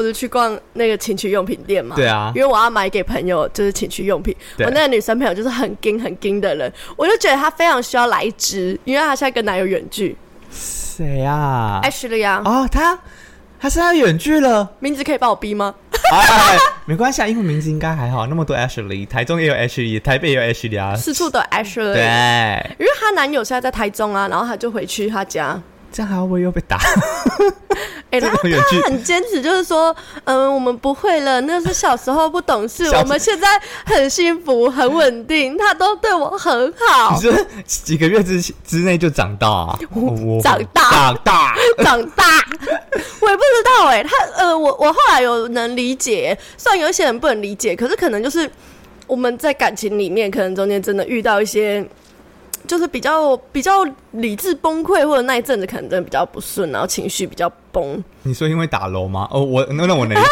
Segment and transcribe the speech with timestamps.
[0.00, 1.94] 不是去逛那个情趣用品店嘛？
[1.94, 4.34] 对啊因为我要买给朋友就是情趣用品。
[4.60, 10.16] 我那个女生朋友就是很硬很硬的人，我就觉得她非常需要来一支，因为她现在跟男友远距。
[10.50, 12.98] 谁啊？Ashley 啊，哦，她
[13.60, 14.66] 她现在远距了。
[14.78, 15.74] 名字可以帮我逼吗？
[16.12, 16.56] 哎，
[16.86, 18.26] 没关系啊，英文名字应该还好。
[18.26, 20.96] 那么多 Ashley，台中也有 Ashley，台北也有 Ashley 啊。
[20.96, 21.92] 四处都有 Ashley。
[21.92, 25.60] 对，因为她男友现在在台中啊，然后她就回去她家。
[25.92, 26.78] 这样还会又被打？
[28.10, 29.94] 哎、这她个远距她很坚持，就是说，
[30.24, 33.48] 嗯，我们不会了，那是小时候不懂事，我们现在
[33.84, 37.20] 很幸福、很稳定，他都对我很好你。
[37.20, 37.32] 说
[37.64, 39.78] 几个月之之内就长大啊？
[39.94, 41.54] 我长大长大。
[41.84, 42.24] 长大，
[43.20, 48.50] 我也不知道哎、他呃，我我后来有能理解，虽然有一些人不能理解，可是可能就是
[49.06, 51.86] 我们在感情里面，可能中间真的遇到一些。
[52.66, 58.02] 就是比较比较理智崩溃，或者那一阵子可能真的比较不顺，然后情绪比较崩。
[58.22, 59.28] 你说因为打楼吗？
[59.30, 60.28] 哦，我那那我能理解。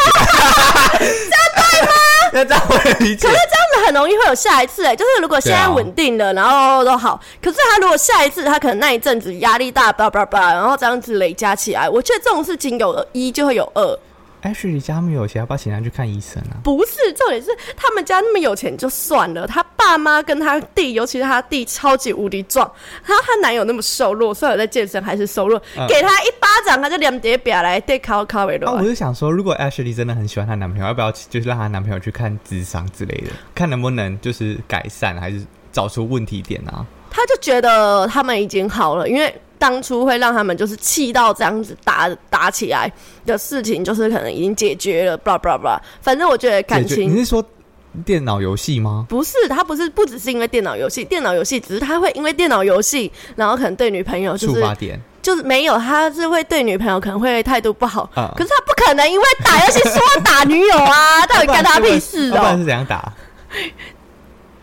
[0.99, 1.93] 这样对吗？
[2.33, 3.39] 那这样我能理解可是。
[3.39, 13.99] 这样子很容易会有下一次哎、就是如果现在稳定了，然后都好，可是他如果下一次他可能那一阵子压力大，叭叭叭，然后这样子累加起来，我觉得这种事情有一就会有二。
[14.43, 16.63] Ashley 家那么有钱，要不要请他去看医生啊？
[16.63, 22.71] 不是，重点是他们家那么有钱就算了，他爸妈跟他弟，尤其是他弟超级无敌壮，
[23.05, 28.85] 然后她男友那么瘦弱，虽然有在健身还是瘦弱，嗯给他一巴掌他就两叠表来对靠靠尾啊，我了。
[28.85, 36.87] 就想说，如果 Ashley 真的很喜欢她男朋友，要不要就是让她男朋友去看智商之类的，看能不能就是改善，还是找出问题点啊？
[37.11, 42.91] 他就觉得他们已经好了，因为当初会让他们就是气到这样子打打起来
[43.27, 45.79] 的事情，就是可能已经解决了，blah blah blah。
[46.01, 47.45] 反正我觉得感情你是说
[48.05, 49.07] 电脑游戏吗？
[49.09, 54.63] 不是，他不是不只是因为电脑游戏，电脑游戏只是他会因为电脑游戏，然后可能对女朋友就是
[55.21, 63.13] 就是没有，他是会对女朋友可能会态度不好，啊可是他不可能因为打游戏说打女友啊， 到底干他屁事要不然哦、是怎样打？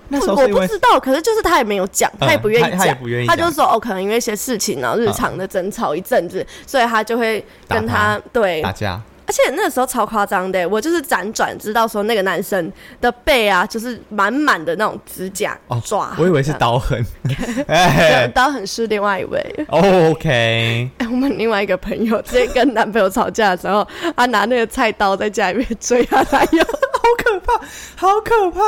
[0.09, 12.71] 那时候我不知道，可是就是他也没有讲，他也不愿意他他也讲，不愿意他就说哦，可能因为一些事情，然后日常的争吵一阵子，所以他就会跟他打对打架，而且那个时候超夸张的，我就是辗转知道说那个男生
[13.01, 15.81] 的背啊，就是满满的那种指甲哦，
[16.17, 17.03] 我以为是，刀痕。
[17.67, 19.41] 哎刀痕是另外一位。
[19.69, 23.85] OK，哎， 我们另外一个朋友直接跟男朋友吵架的时候，
[24.15, 27.53] 他拿那个菜刀在家里面追他男友，好可怕，
[27.95, 28.59] 好可怕！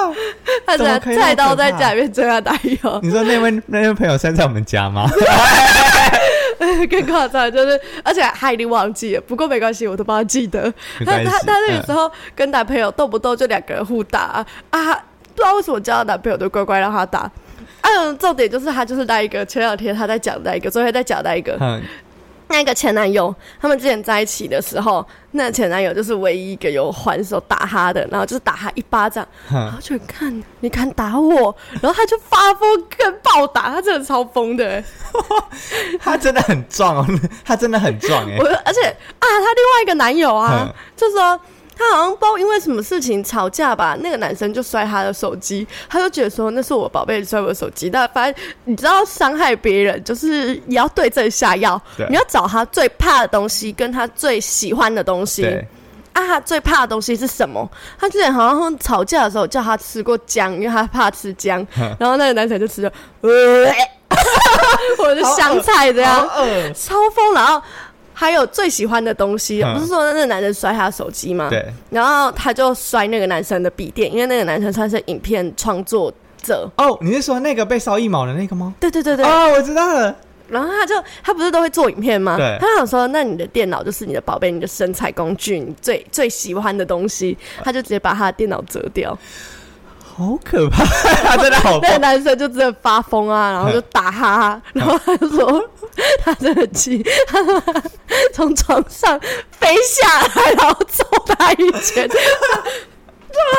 [0.66, 5.10] 他拿怎么可以那么菜刀在家里面追他男友，你说那位那位朋友现在在我们家吗？
[6.90, 10.74] 更夸张就是，而且他已经忘记了，不过没关系，我都帮他记得。
[11.06, 14.94] 他他他那个嗯时候跟男朋友动不动就两个人互打啊，啊
[15.36, 17.30] 不知道为什么交到男朋友都乖乖让他打。
[17.82, 21.82] 啊，重点就是他就是那一个前两天他在讲那一个，昨天在讲那一个，嗯，
[22.50, 34.84] 那个前男友，他们之前在一起的时候，那前男友就是唯一一个有还手打他的，然后就是打他一巴掌，然后就看你敢打我，然后他就发疯跟暴打，他真的超疯的、欸。
[36.00, 37.06] 他真的很壮哦，
[37.44, 38.46] 他真的很壮哎我。
[38.66, 41.40] 而且啊，他另外一个男友啊嗯，就说
[41.78, 51.80] 他好像不知道因为什么事情吵架吧，那个男生就摔他的手机，他就觉得说那是我宝贝摔我的手机，但反正你知道伤害别人就是也要对症下药，
[52.10, 55.46] 你要找他最怕的东西跟他最喜欢的东西。
[56.14, 57.70] 啊，他最怕的东西是什么？
[58.00, 61.66] 他之前好像吵架的时候叫他吃过姜，因为他怕吃姜，
[62.00, 63.72] 然后那个男生就吃了，呃，
[64.98, 66.28] 或者是香菜这样。
[66.74, 67.62] 超疯，然后
[68.20, 71.50] 还有最喜欢的东西，嗯不是说那个男生摔他手机吗？。
[71.52, 76.12] 对，然后他就摔那个男生的笔电，因为那个男生算是影片创作
[76.42, 76.68] 者。
[76.78, 78.74] 哦，你是说那个被烧一毛的那个吗？
[78.80, 79.24] 对对对对。
[79.24, 80.16] 哦，我知道了。
[80.50, 82.38] 然后他就他不是都会做影片吗？
[82.38, 89.16] 对他想说，那你的电脑就是你的宝贝，你的身材工具，你最最喜欢的东西，他就直接把他的电脑折掉。
[90.18, 91.98] 好可怕，他 真的好那个。
[92.00, 95.64] 男生就真的发疯啊，然后就打哈哈，然后他就说
[96.24, 97.38] 他真的气，他
[98.34, 99.20] 从床上
[99.52, 102.10] 飞下来，然后揍他一拳。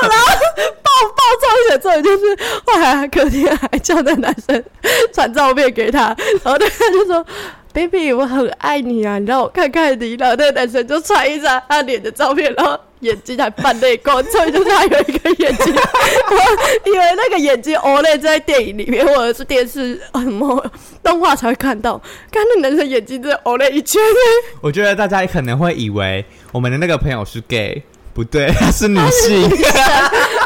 [0.03, 0.27] 然后
[0.83, 4.65] 爆爆超一拳之后，就是后来他隔天还叫那男生
[5.13, 6.07] 传照片给他，
[6.43, 7.25] 然后那个就说
[7.73, 20.65] ：“baby，我很爱你啊，你让我看看你。”然后那个男生就传一张他脸的照片，然后眼睛还半泪光，所以就是他有一个眼睛，我以为那个眼睛 OLED 在电影里面或者是电视什么
[21.03, 21.97] 动画才会看到，
[22.31, 24.01] 看那男生眼睛真的 OLED 一圈
[24.61, 29.49] 我觉得大家可能会以为我们的那个朋友是 gay，不对，她是女性，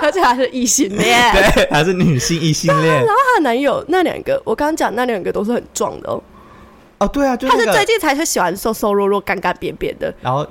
[0.03, 1.33] 而且还是异性恋。
[1.33, 3.07] 对，她是女性异性恋然。
[3.07, 6.23] 后她男友那两个，我刚刚讲那两个都是很壮的哦。
[6.99, 10.15] 哦，对啊，就那个，他是最近才是喜欢瘦瘦弱弱、干干扁扁的。
[10.21, 10.47] 然后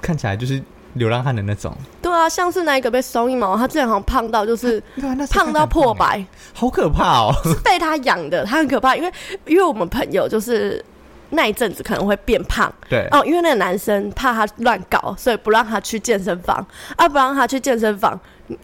[0.00, 0.60] 看起来就是
[0.94, 1.72] 流浪汉的那种。
[2.00, 7.34] 对啊，像是那一个被收一毛，他之前好像胖到就是对啊，那胖到破百，好可怕哦！
[7.44, 9.12] 是被他养的，他很可怕，因为
[9.46, 10.84] 因为我们朋友就是
[11.30, 12.72] 那一阵子可能会变胖。
[12.88, 16.64] 对，哦，因为那个男生怕他乱搞，所以不让他去健身房，
[16.96, 18.18] 啊，不让他去健身房，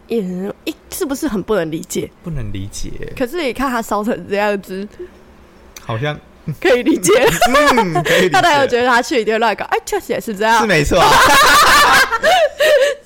[0.07, 0.19] 也
[0.63, 2.09] 一是不是很不能理解？
[2.23, 4.87] 不能理解，可是你看他烧成这样子，
[5.83, 6.17] 好像
[6.59, 7.11] 可以理解。
[7.49, 11.01] 嗯，可以理他男友解，觉得他去一定会乱搞，哎，确实也是这样是，没错。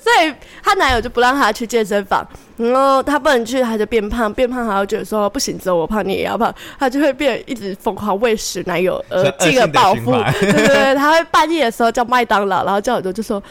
[0.02, 2.24] 所以她男友就不让她去健身房，
[2.56, 13.42] 然后她不能去，她就变胖，变胖，她就觉得说不行，只有我胖，你也要胖，她就会变一直疯狂喂食男友，呃是，恶进而性的报复，对对，她会半夜的时候叫麦当劳，然后叫耳朵就说。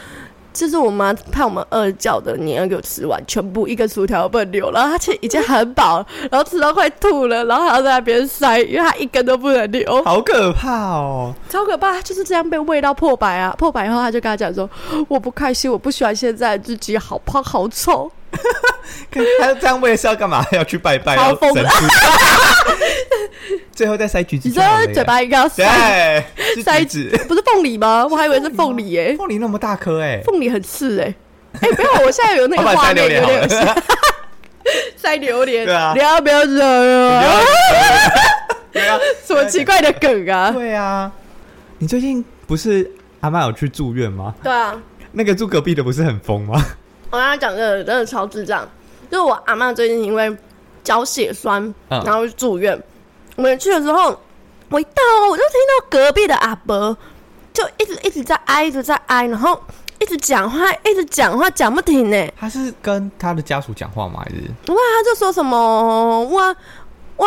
[0.56, 4.70] 这是我妈怕我们饿叫的，你要给我吃完，全部一根薯条不能留。
[4.72, 10.02] 然后她其实已经很饱，然后吃到快吐了，然后还要在那边塞，因为她一根都不能留。
[10.04, 11.34] 好可怕哦！
[11.50, 13.54] 超可怕，他就是这样被喂到破百啊！
[13.58, 14.68] 破百以后，她就跟他讲说
[15.08, 18.10] ：“我不开心，我不喜欢现在自己，好胖好丑。
[19.10, 20.44] 看他这样喂是要干嘛？
[20.52, 21.54] 要去拜拜，要超疯
[23.76, 25.62] 最后再塞橘”子你说嘴巴应该要塞，
[26.64, 28.04] 塞橘子，不是凤梨吗？
[28.10, 31.14] 我还以为是凤梨耶、凤梨那么大颗哎，凤梨很刺哎、
[31.60, 33.82] 哎、不要，我现在有那个 画面，榴莲好有点恶了心。
[34.96, 36.64] 塞榴莲，对啊你要不要惹
[37.12, 37.40] 啊？
[38.72, 40.50] 对啊，什么奇怪的梗啊？
[40.50, 41.12] 对啊，
[41.78, 42.90] 你最近不是
[43.20, 44.34] 阿妈有去住院吗？
[44.42, 44.74] 对啊，
[45.12, 46.64] 那个住隔壁的不是很疯吗？
[47.10, 48.68] 我跟他讲这个真的超智障，
[49.10, 50.34] 就是我阿妈最近因为
[50.82, 52.76] 脚血栓，嗯然后住院。
[53.36, 54.18] 我们去的时候，
[54.68, 56.96] 我一到我就听到隔壁的阿伯
[57.52, 59.60] 就一直一直在哀，一直在哀，然后
[60.00, 62.32] 一直讲话，一直讲话讲不停呢。
[62.38, 64.20] 他是跟他的家属讲话吗？
[64.24, 64.36] 还是
[64.72, 65.56] 哇，他就说什么
[66.24, 66.56] 我
[67.16, 67.26] 我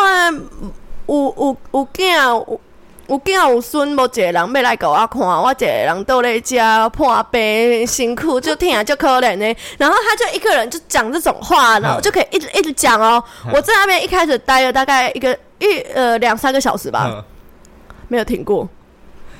[1.06, 2.60] 有有有囝有。
[3.08, 9.56] 有囝有孙，无一个人要来给我看，我一个人倒在家破病，辛苦就听就可怜呢。
[9.78, 13.20] 然后他就一个人就讲这种话，然后嗯就可以一直一直讲哦。
[13.46, 17.24] 嗯我在那边一开始待了大概一个一呃两三个小时吧，嗯，
[18.08, 18.68] 没有停过，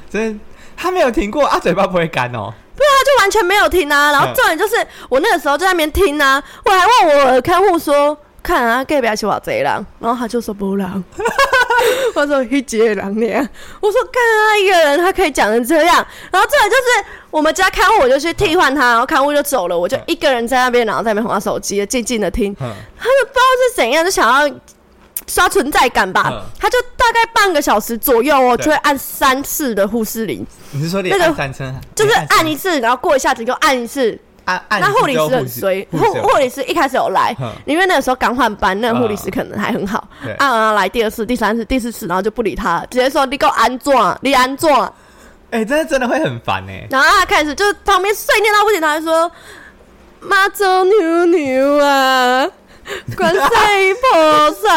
[0.08, 0.38] 真
[0.76, 2.52] 他没有停过啊，嘴巴不会干哦。
[2.76, 4.12] 对啊就完全没有停啊。
[4.12, 4.34] 然后嗯。
[4.34, 4.76] 重点就是
[5.08, 8.16] 我那个时候就在那边听啊，我还问我看护说。
[8.42, 11.04] 看啊，隔壁是我贼狼，然后他就说不狼，
[12.16, 13.48] 我说一节人呢，
[13.82, 15.96] 我说看啊，一个人他可以讲成这样，
[16.32, 24.56] 然后这来就是我们家看护，我就去替换他，然后看护就走了，我就一个人在那边，然后在那边划手机，静静的听，嗯，他就不知道是怎样，就想要
[25.30, 26.42] 刷存在感吧，嗯。
[26.58, 28.66] 他就大概半个小时左右哦，对。
[28.66, 34.18] 就会按三次的护士铃，你是说你那个按三声，就是按一次，然后过一下子就按一次。
[34.46, 40.08] 按按一次那护理师很衰，护护理师一开始有来嗯，因为那个时候刚换班，那个护理师可能还很好。
[40.24, 40.32] 对。
[40.34, 44.92] 啊，然后来第二次、第三次、第四次，然后就不理他了，直接说你给我安装，你安装。
[45.50, 46.86] 哎，真的真的会很烦哎。
[46.90, 49.30] 然后他开始就旁边碎念到不行，他就说
[50.20, 52.48] 妈祖牛牛啊，
[53.16, 54.68] 观世音菩萨。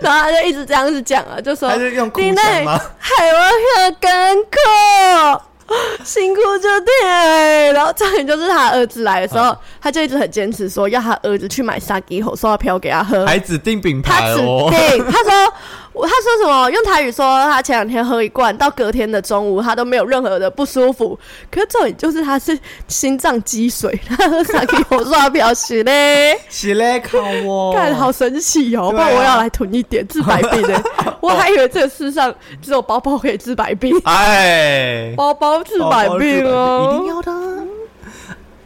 [0.00, 2.80] 然后他就一直这样子讲啊，就说他是用哭你那声吗？
[2.98, 3.38] 害我
[3.76, 7.72] 很艰苦，辛苦就对。
[7.72, 13.24] 然后重点就是他儿子来的时候，嗯他就一直很坚持说要他儿子去买沙鸡吼，说要票给他喝。
[13.24, 14.36] 还指定品他指。
[14.36, 15.54] 定，他说，
[15.92, 16.70] 我他说什么？
[16.70, 21.18] 用台语说，他前两天喝一罐，到隔天的中午他都没有任何的不舒服。
[21.50, 22.58] 可是重点就是他是
[22.88, 27.74] 心脏积水，他喝沙鸡吼刷表示 嘞，是嘞，靠我。
[27.74, 28.90] 看好神奇哦！
[28.90, 30.82] 不然我要来囤一点治百病的。
[31.20, 37.04] 我还以为这个世上只有包包可以治百病，哎，包包治百病哦一定哦。
[37.08, 37.64] 要的啊。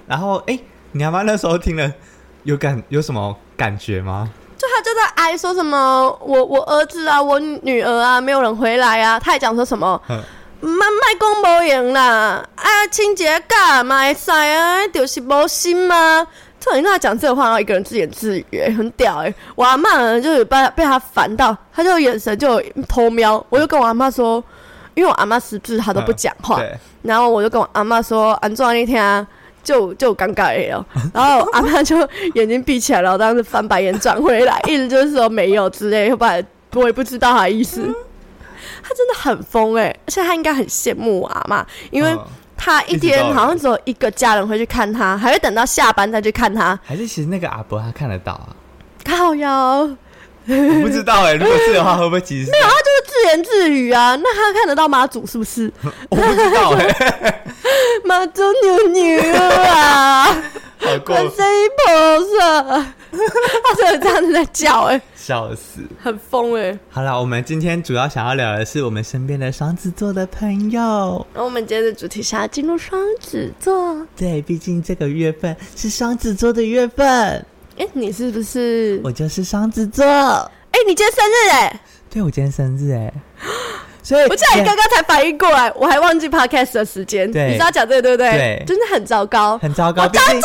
[0.06, 0.58] 然后，哎，
[0.92, 1.92] 你阿妈那时候听了
[2.44, 4.30] 有感有什么感觉吗？
[4.66, 9.20] 就他就在哀说什么我我儿子啊，我女儿啊，没有人回来啊。
[9.20, 10.20] 他还讲说什么嗯
[10.60, 16.26] 卖卖公无用啦，啊，清洁干嘛会使啊，就是无心嘛。
[16.58, 23.44] 突然跟他讲这个话，然后一个人自言自语、欸，很屌哎、我阿妈呢，就是被被他烦到，他就眼神就有偷瞄。
[23.50, 24.42] 我就跟我阿妈说，
[24.94, 26.58] 因为我阿妈识字，她都不讲话。
[26.58, 29.24] 对，然后我就跟我阿妈说，安装那天啊，
[29.66, 30.86] 就就尴尬了。
[31.12, 31.96] 然后阿妈就
[32.34, 36.42] 眼睛闭起来，然后当时翻白眼转回来，一直就是说没有之类，要不然
[36.74, 37.82] 我也不知道他意思。
[38.82, 42.20] 他真的很疯哎、而且他应该很羡慕我阿妈，因为嗯
[42.56, 46.78] 他一天好像只有一个家人会去看他，还会等到下班再去看他。
[46.84, 48.48] 还是其实那个阿伯他看得到啊？
[49.04, 49.88] 靠腰，
[50.78, 52.52] 我不知道哎，如果是的话，会不会其实是？
[52.52, 54.16] 他就是自言自语啊。
[54.16, 55.72] 那他看得到妈祖是不是？
[56.08, 57.42] 我不知道哎。
[58.04, 60.24] 妈祖牛牛啊！
[60.78, 65.80] 好过浑身一婆色，他真的这样子在叫、哎，笑死。
[66.00, 71.26] 很疯哎、好了，我们今天主要想要聊的是我们身边的双子座的朋友。
[71.34, 74.06] 那我们今天的主题是要进入双子座。
[74.16, 77.44] 对，毕竟这个月份是双子座的月份，
[77.78, 79.00] 哎、你是不是？
[79.04, 80.04] 我就是双子座。
[80.04, 81.80] 哎、你今天生日哎、
[82.10, 83.12] 对，我今天生日哎，
[84.02, 87.30] 所以我竟然刚刚才反应过来，我还忘记 podcast 的时间。
[87.30, 88.30] 对你知道讲这个对不对？
[88.30, 89.56] 对真的很糟糕。
[89.58, 90.02] 很糟糕。
[90.02, 90.40] 我毕竟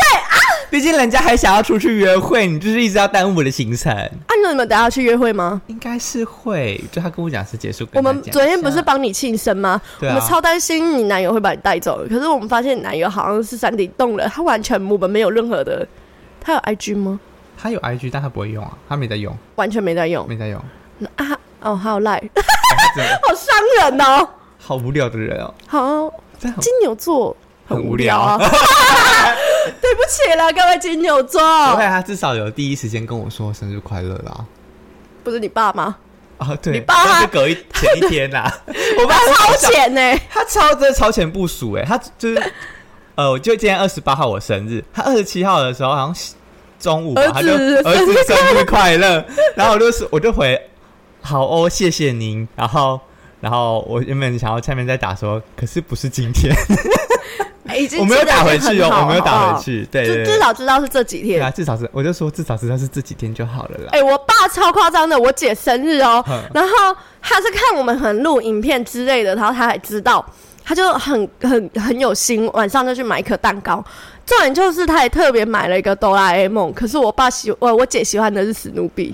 [0.70, 3.92] 毕竟人家还想要出去约会，你就是一直要耽误我的行程。
[3.94, 5.62] 啊，那你们等下去约会吗？
[5.68, 7.86] 应该是会，就他跟我讲是结束。
[7.92, 9.82] 我们昨天不是帮你庆生吗？
[10.00, 15.86] 对啊我们超担心你男友会把你带走，可是我们发现你男友好像是山顶洞人，他完全我们没有任何的，
[16.42, 17.20] 他有 IG 吗？
[17.58, 20.60] 他有 IG，但他不会用啊，他没在用，完全没在用没在用。
[21.16, 21.40] 啊！
[21.62, 22.18] 哦，还有赖，
[23.28, 24.28] 好伤人哦。
[24.58, 27.36] 好无聊的人哦，好，金牛座
[27.68, 28.38] 很无无聊啊。
[29.80, 31.40] 对不起了，各位金牛座，
[31.72, 34.46] 不会，他至少有第一时间跟我说生日快乐啦。
[35.24, 35.96] 不是你爸吗？
[36.38, 38.52] 啊，对，你爸他是隔一前一天啦。
[39.00, 42.54] 我爸超前呢、他超真的超前部署哎，他就是
[43.16, 46.16] 呃，我就今天二十八号我生日，他二十七号的时候好像
[46.80, 49.24] 中午吧，他就儿子生日快乐，
[49.56, 50.60] 然后我就说我就回
[51.22, 53.00] 好哦，谢谢您，然后
[53.40, 56.56] 然后我原本想要下面再打说，可是不是今天，
[57.68, 61.40] 哎已经我没有打回去哦，我没有打回去，对就至少知道是这几天。
[61.40, 63.90] 对啊，至少是我就说至少知道是这几天就好了啦。
[63.92, 66.24] 哎、我爸超夸张的，我姐生日哦。
[66.28, 70.26] 嗯，然后他是看我们很录影片之类的，然后他还知道，
[70.72, 73.84] 他就很很很有心，晚上就去买一颗蛋糕。
[74.26, 79.14] 重点就是他也特别买了一个哆啦 A 梦，可是我爸喜我我姐喜欢的是史努比，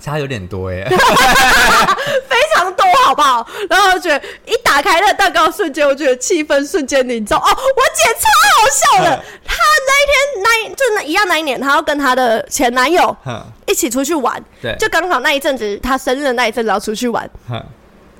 [0.00, 3.46] 差有点多哎， 非常多，好不好？
[3.70, 7.38] 然后我觉得一打开那个蛋糕瞬间，我觉得气氛瞬间凝重。
[7.38, 8.66] 哦，我姐超好
[8.98, 9.54] 笑的，她
[9.86, 13.16] 那一天那一就那一样那一年，她要跟她的前男友，
[13.66, 17.30] 一起出去玩，对，就刚好那一阵子她生日的那一阵子要出去玩。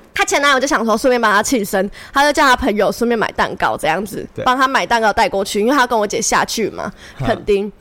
[0.09, 7.71] 哼，她前男友就想说顺便帮她庆生，他就叫她朋友顺便买蛋糕这样子对，帮她买蛋糕带过去，因为她跟我姐下去嘛，肯定。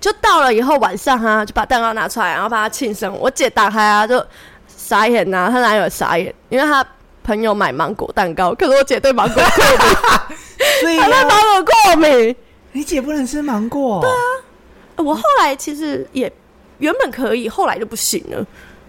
[0.00, 3.12] 就到了以后晚上啊，就把蛋糕拿出来，然后帮她庆生。
[3.18, 4.24] 我姐打开啊，就
[4.68, 6.86] 傻眼呐、她男友傻眼，因为她
[7.24, 10.38] 朋友买芒果蛋糕，可是我姐对芒果过敏，
[10.80, 12.36] 所以她对芒果过敏。
[12.72, 16.32] 你姐不能吃芒果，对啊，我后来其实也
[16.78, 18.46] 原本可以，后来就不行了。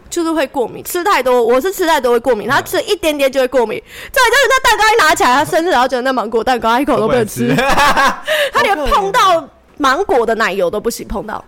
[0.10, 3.82] 就是会过敏，吃太多，我是吃太多会过敏，他吃一点点就会过敏。
[4.12, 7.54] 再来就是那蛋糕一拿起来，他生日然后觉得那芒果蛋糕，她一口都不能吃，
[8.52, 9.48] 他连碰到
[9.78, 11.44] 芒果的奶油都不行碰到，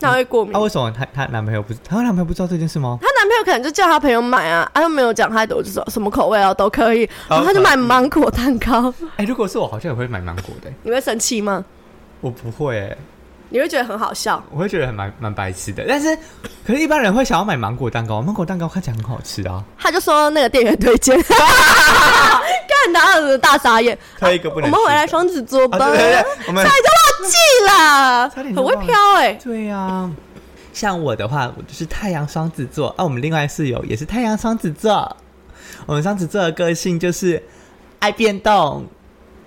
[0.00, 0.60] 她会过敏啊，。
[0.60, 2.98] 为什么她她男朋友不是她男朋友不知道这件事吗？
[3.00, 8.92] 她男朋友可能就叫她朋友买啊，她又没有讲太多，就说什么口味啊都可以，然后她就买芒果蛋糕。
[9.16, 11.64] 哎、如果是我，好像也会买芒果的、你会生气吗？
[12.20, 12.96] 我不会、哎，
[13.48, 14.42] 你会觉得很好笑？
[14.50, 15.84] 我会觉得很蛮蛮白痴的。
[15.88, 16.16] 但是，
[16.66, 19.62] 可是一般人会想要买芒果蛋糕，芒果蛋糕看起来很好吃啊。
[19.78, 23.96] 他就说那个店员推荐， 干哪有大傻眼？
[24.18, 27.36] 推一个不能我们回来双子座吧，啊，对对对，我们差点就忘记
[27.66, 30.10] 了很会飘哎、对啊。
[30.72, 33.04] 像我的话，我就是太阳双子座啊。
[33.04, 35.16] 我们另外室友也是太阳双子座。
[35.86, 37.42] 我们双子座的个性就是
[38.00, 38.84] 爱变动。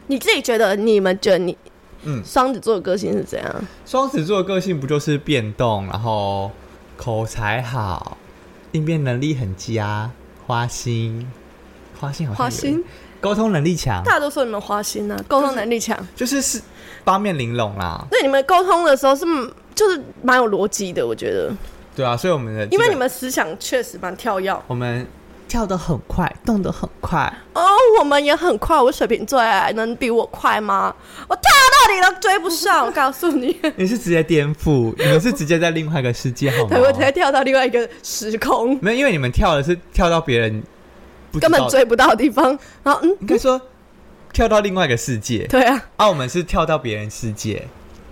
[0.07, 1.55] 你自己觉得，你们觉得你
[2.03, 3.55] 嗯，双子座的个性是怎样？
[3.85, 6.51] 双子座的个性不就是变动，然后
[6.95, 8.17] 口才好，
[8.71, 10.09] 应变能力很佳，
[10.47, 11.29] 花心，
[11.99, 12.83] 花心好像花心，
[13.19, 15.97] 沟通能力强，大家都说你们花心啊，沟通能力强。
[16.15, 16.61] 就是是
[17.03, 18.07] 八面玲珑啦。
[18.11, 19.25] 那你们沟通的时候是
[19.75, 21.53] 就是蛮有逻辑的，我觉得，
[21.95, 24.55] 对啊，所以我们的因为你们思想确实蛮跳跃。
[24.67, 25.05] 我们
[25.49, 27.21] 跳得很快，动得很快，
[27.53, 27.61] 哦，
[27.99, 30.95] 我们也很快，我水瓶座哎，能比我快吗？
[31.27, 36.81] 我跳到你都追不上，我告诉你， 你是直接颠覆，你们是直接在另外一个世界好吗对，？
[36.81, 40.63] 我直接跳到另外一个时空，没有，因为你们跳的是跳到别人
[41.41, 42.57] 根本追不到的地方。
[42.83, 43.59] 然后，嗯，应该说
[44.31, 47.67] 跳到另外一个世界对啊，啊，我们是跳到别人世界，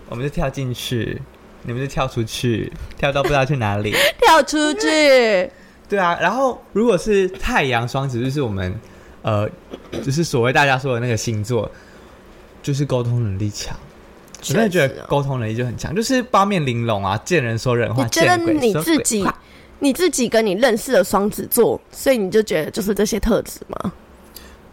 [0.09, 1.21] 我们是跳进去，
[1.61, 3.93] 你们是跳出去，跳到不知道去哪里。
[4.19, 5.49] 跳出去，
[5.89, 8.77] 对啊，然后如果是太阳双子，就是我们
[9.21, 9.49] 呃，
[10.03, 11.69] 就是所谓大家说的那个星座，
[12.61, 13.75] 就是沟通能力强。
[14.39, 19.27] 我真的觉得沟通能力就很强，就是八面玲珑啊，见人说人话，你觉得你自己，
[19.79, 23.91] 你自己跟你认识的双子座，所以你就觉得就是这些特质吗？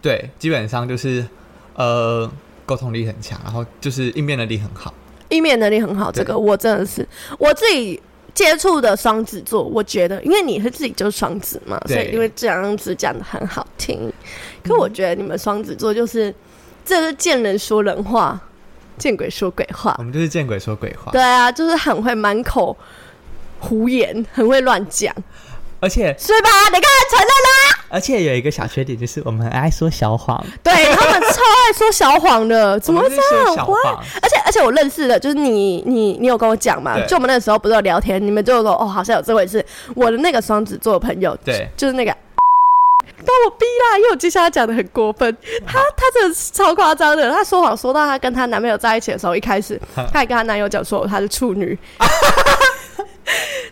[0.03, 1.27] 对，基本上就是
[1.75, 2.31] 呃，
[2.67, 4.93] 沟通力很强，然后就是应变能力很好。
[5.31, 8.01] 应变能力很好，对这个我真的是我自己
[8.35, 14.13] 接触的双子座，我觉得，因为你是自己就是双子嘛，所以因为这样子讲的很好听。
[14.65, 16.35] 可我觉得你们双子座就是，
[16.85, 18.41] 这是见人说人话，
[18.99, 20.03] 见鬼说鬼话我。
[20.03, 21.13] 们就是见鬼说鬼话。
[21.13, 22.77] 对啊，就是很会满口
[23.61, 25.15] 胡言，很会乱讲，
[25.85, 26.49] 而且是吧？
[26.73, 27.85] 你刚才承认啦。
[27.91, 33.55] 而且有一个小缺点就是我们很爱说小谎，对他们超爱说小谎的， 怎么这样？
[33.55, 33.65] 小！
[33.67, 33.77] 谎。
[34.23, 36.99] 而且而且我认识的，就是你你你有跟我讲嘛？
[37.07, 39.65] 就我们那个时候不是有聊天，你们就说哦，好像有这回事。
[39.95, 42.17] 我的那个双子座朋友，对，就是那个。
[43.25, 43.99] 把我逼啦！
[43.99, 45.35] 因为我接下来讲的很过分，
[45.67, 47.31] 她她真的是超夸张的。
[47.31, 51.79] 她说谎说到她跟她男朋友在一起的时候，一开始她还跟她男友讲说她是处女。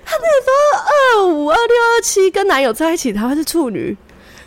[0.05, 3.97] 她那个时候二五、二六、二七跟男友在一起，她是处女。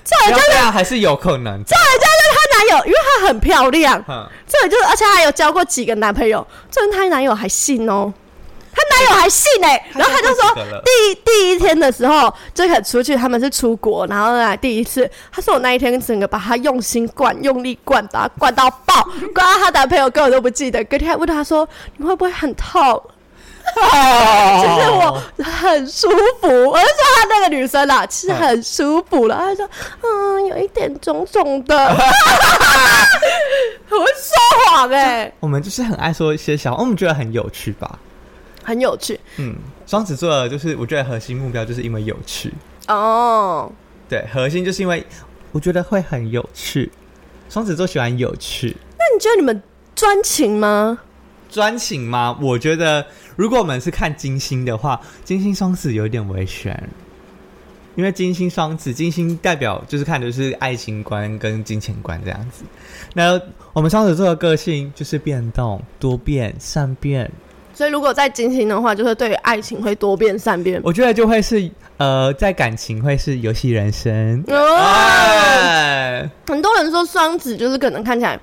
[0.03, 1.57] 这人家要这样还是有可能。
[1.63, 1.65] 的。
[1.69, 8.13] 她男友，因为她很漂亮，嗯，这个就是，而且她还有交过几个男朋友，这人她男友还信哦，
[8.73, 10.81] 她男友还信哎、然后她就说他现在几个了？
[10.85, 19.01] 第第一天的时候就可以出去，他们是出国，然后来第一次，她说我那一天整个把她用心灌，用力灌，把她灌到爆，
[19.33, 23.01] 灌到她男朋友根本都不记得，隔天还问她说你会不会很痛？
[23.73, 23.81] 其
[24.81, 26.07] 实我很舒
[26.41, 29.35] 服，我就说她那个女生啊，其实很舒服了。
[29.37, 29.67] 她说
[30.01, 31.75] 嗯，有一点肿肿的，
[33.89, 34.35] 我会说
[34.67, 37.99] 谎哎、我们就是很爱说一些小，我们觉得很有趣吧。
[38.63, 39.55] 很有趣嗯，
[39.85, 42.51] 双子座的就是我觉得核心目标就是因为有趣，
[42.87, 43.71] 哦。
[44.09, 45.05] 对，核心就是因为
[45.51, 46.91] 我觉得会很有趣。
[47.49, 49.61] 双子座喜欢有趣，那你觉得你们
[49.95, 50.97] 专情吗？
[51.49, 52.37] 专情吗？
[52.41, 56.89] 我觉得如果我们是看金星的话，金星双子有点危险，
[57.95, 62.63] 因为金星双子，金星代表就是看的是爱情观跟金钱观这样子。
[63.13, 63.39] 那
[63.73, 67.31] 我们双子座的个性就是变动、多变、善变，
[67.73, 70.81] 所以如果在金星的话，就是对于爱情会多变善变。
[70.83, 74.43] 我觉得就会是呃，在感情会是游戏人生。
[74.47, 78.37] 哦，哎，很多人说双子就是可能看起来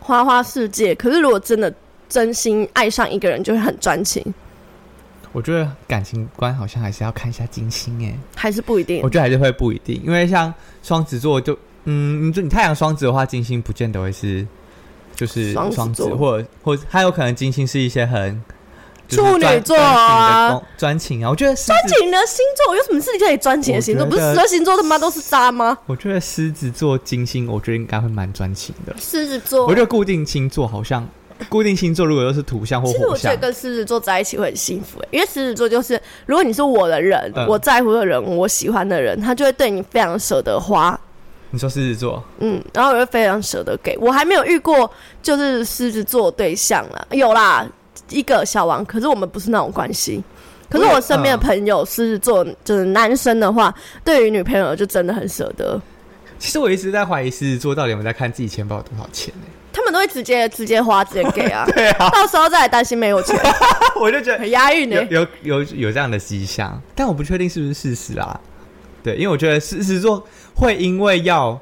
[0.00, 1.72] 花花世界，可是如果真的
[2.08, 4.24] 真心爱上一个人，就会很专情，
[5.32, 8.18] 我觉得感情观好像还是要看一下金星哎。
[8.34, 9.10] 还是不一定我。
[9.10, 14.46] 觉得还是会不一定，因为像双子座就，嗯，你说你太阳双子的话，金星不见得会是，
[15.14, 18.42] 就是双子双子，座或或还有可能金星是一些很
[19.06, 21.30] 就是处女座啊专情啊。
[21.30, 24.06] 我觉得狮专，情的星座有什么事情可以专情的星座？
[24.06, 25.76] 不是十二星座他妈都是渣吗？
[25.86, 28.94] 我觉得狮子座金星，我觉得应该会蛮专情的。
[28.98, 31.06] 狮子座，我觉得固定星座好像，
[31.48, 32.98] 固定星座如果又是土象或火象。
[32.98, 37.46] 其实我觉得，跟狮子座在一起会很幸福、欸，因为狮子座就是，如果你是我的人，嗯。
[37.46, 40.98] 我在乎的人，我喜欢的人，他就会对你非常舍得花，
[41.50, 43.96] 你说狮子座，嗯，然后我就非常舍得给。
[43.98, 44.90] 我还没有遇过
[45.22, 47.66] 就是狮子座对象了，有啦，
[48.10, 50.22] 一个小王，可是我们不是那种关系。
[50.70, 53.74] 可是我身边的朋友狮子座就是男生的话，
[54.04, 55.80] 对于女朋友就真的很舍得，
[56.38, 59.57] 其实我一直在怀疑狮子座到底有没有在看自己钱包有多少钱呢、他
[59.88, 63.38] 们都会直接直接花，直接给啊， 对啊，到时候再来担心没有钱，
[64.00, 68.38] 我就觉得很押韵呢、欸有有有有这样的迹象，但我不确定是不是事实啊。
[69.02, 71.58] 对，因为我觉得狮子座会因为要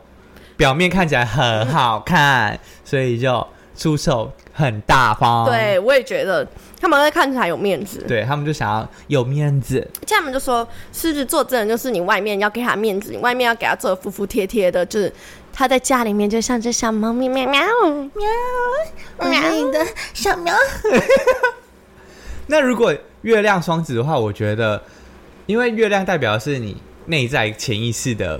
[0.57, 5.45] 表面看起来很好看，所以就出手很大方。
[5.45, 6.47] 对，我也觉得
[6.81, 8.05] 他们会看起来有面子。
[8.09, 9.87] 对，他们就想要有面子。
[10.09, 15.13] 他们就说，狮子座真的就是你外面要给他面子，你外面要给他做的服服帖帖的，就是
[15.59, 17.63] 他在家里面就像只小猫咪喵喵
[18.13, 20.55] 喵喵的小喵。
[22.49, 24.83] 那如果月亮双子的话，我觉得，
[25.47, 28.39] 因为月亮代表的是你内在潜意识的，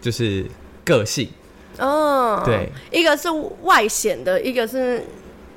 [0.00, 0.44] 就是
[0.84, 1.30] 个性。
[1.78, 3.28] 哦，对，一个是
[3.62, 5.06] 外显的，一个是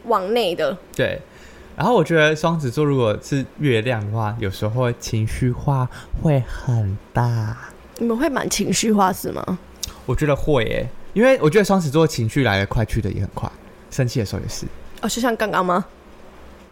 [0.03, 0.77] 往内的。
[0.95, 1.19] 对，
[1.75, 5.89] 然后我觉得双子座如果是月亮的话，有时候情绪化
[6.21, 7.57] 会很大。
[7.97, 9.57] 你们会蛮情绪化是吗？
[10.05, 13.49] 我觉得会耶，因为我觉得双子座情绪来得快，去的也很快，
[13.91, 14.65] 生气的时候也是。
[15.01, 15.85] 哦，就像刚刚吗？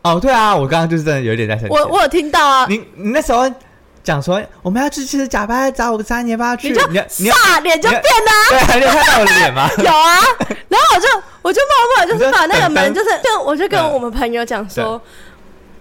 [0.03, 1.75] 哦，对啊，我刚刚就是真的有点在生气。
[1.75, 3.43] 我我有听到啊，你你那时候
[4.03, 6.69] 讲说我们要去吃假巴早午餐，你要不要去？
[6.69, 9.69] 你就你要你要煞脸就变了啊、对，你有看到我的脸吗？
[9.77, 10.17] 有啊，
[10.69, 11.07] 然后我就
[11.43, 14.99] 我就默默地就是把那个门， 你就是就我就跟嗯我们朋友讲说，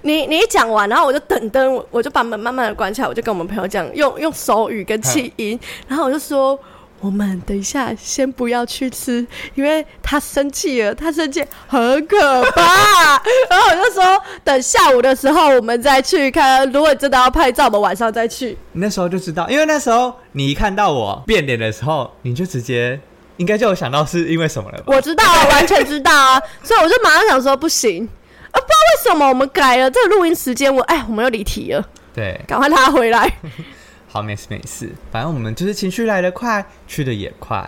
[0.02, 5.58] 你你一讲完，然后我就等灯，我我就把门慢慢的关起来，我就跟我们朋友讲，用用手语跟气音，
[5.88, 6.58] 然后我就说。
[7.00, 13.20] 我们等一下先不要去吃，因为他生气了，他生气很可怕。
[13.48, 16.70] 然后我就说，等下午的时候我们再去看。
[16.70, 18.50] 如果真的要拍照，我们晚上再去。
[18.72, 23.00] 你那时候就知道，因为那时候你一看到我变脸的时候，你就直接
[23.38, 24.84] 应该就有想到是因为什么了吧？
[24.94, 28.06] 我知道啊，完全知道啊， 所以我就马上想说不行
[28.50, 31.82] 啊，不知道为什么我们改了这个录音时间，我哎，我们又离题了，
[32.14, 33.32] 对，赶快拉回来。
[34.12, 37.64] 好，没事没事，反正我们就是情绪来得快，去的也快，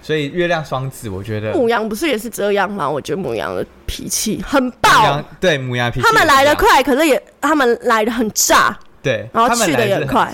[0.00, 2.88] 所以月亮双子，我觉得母羊不是也是这样吗？
[2.88, 8.74] 我觉得母羊的脾气很母爆羊，对母羊脾气他们来得快，可是也他们来的很炸。
[9.02, 10.32] 对，然后他们去得来是很也快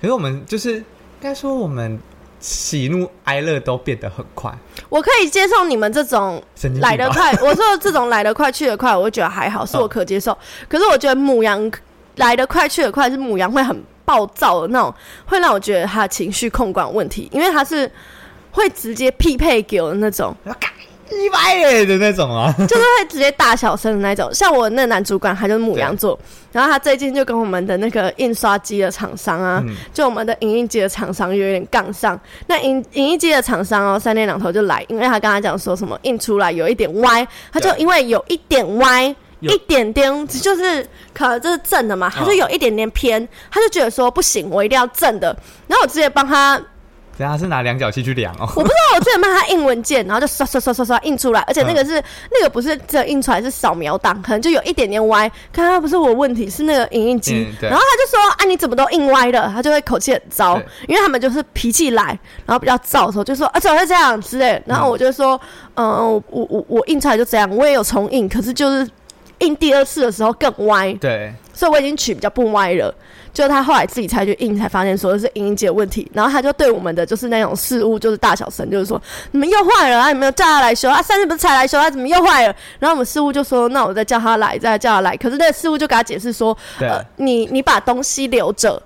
[0.00, 0.84] 可是我们就是应
[1.20, 1.96] 该说我们
[2.40, 4.52] 喜怒哀乐都变得很快，
[4.88, 6.42] 我可以接受你们这种
[6.80, 10.36] 来得快，我说这种来得快去得快，我觉得还好，是我可接受。
[10.68, 11.70] 可是我觉得母羊
[12.16, 14.94] 来得快去得快，是母羊会很暴躁的那种，
[15.26, 17.90] 会让我觉得他情绪控管有问题，因为他是
[18.50, 20.34] 会直接匹配给我的那种，
[21.10, 24.32] 一百耶的那种啊， 就是会直接大小声的那种。
[24.32, 26.18] 像我那男主管，他就是母羊座，
[26.50, 32.18] 然后他最近就跟我们的那个印刷机的厂商啊，嗯就我们的影印机的厂商有点杠上。
[32.46, 39.14] 那影影印机的厂商哦，三天两头就来，因为他跟他讲说什么印出来有一点歪，他就因为有一点歪。
[39.42, 45.36] 有一点点就是可能这是正的嘛，他就有一点点偏，他就觉得说不行，我一定要正的。
[45.66, 46.60] 然后我直接帮他
[47.18, 55.30] 等下是拿量角器去量哦，我不知道，我之前帮他印文件，然后就刷刷刷刷刷印出来，而且那个是、那个不是只有印出来，是扫描档，可能就有一点点歪。
[55.52, 57.34] 看他不是我问题，是那个影印机。
[57.34, 60.56] 嗯然后他就说：“啊，你怎么都印歪了？”他就会口气很糟，
[60.88, 65.38] 因为他们就是脾气来，然后比较燥的时候就说：“啊，怎么会这样之类。”然后我就说
[65.76, 68.88] ：“嗯，嗯我我我印出来就这样，我也有重印，可是就是
[69.42, 72.92] 印第二次的时候更歪。”对，所以我已经取比较不歪了。
[73.32, 76.10] 就他后来自己才去印，才发现说是影印机的问题。
[76.12, 79.00] 然后他就对我们的就是那种事物就是大小声，就是说
[79.30, 81.00] 你们又坏了啊，你们有叫他来修啊？
[81.00, 82.54] 上次不是才来修，他怎么又坏了？
[82.78, 85.16] 然后我们事务就说，那我再叫他来，再叫他来。
[85.16, 88.80] 可是那个事务就给他解释说，呃，你你把东西留着，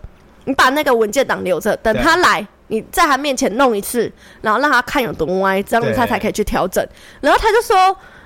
[0.45, 2.47] 你把那个文件档留着，等他来。
[2.69, 4.11] 你在他面前弄一次，
[4.43, 6.85] 然后让他看有多歪，这样子他才可以去调整。
[7.21, 7.77] 然后他就说，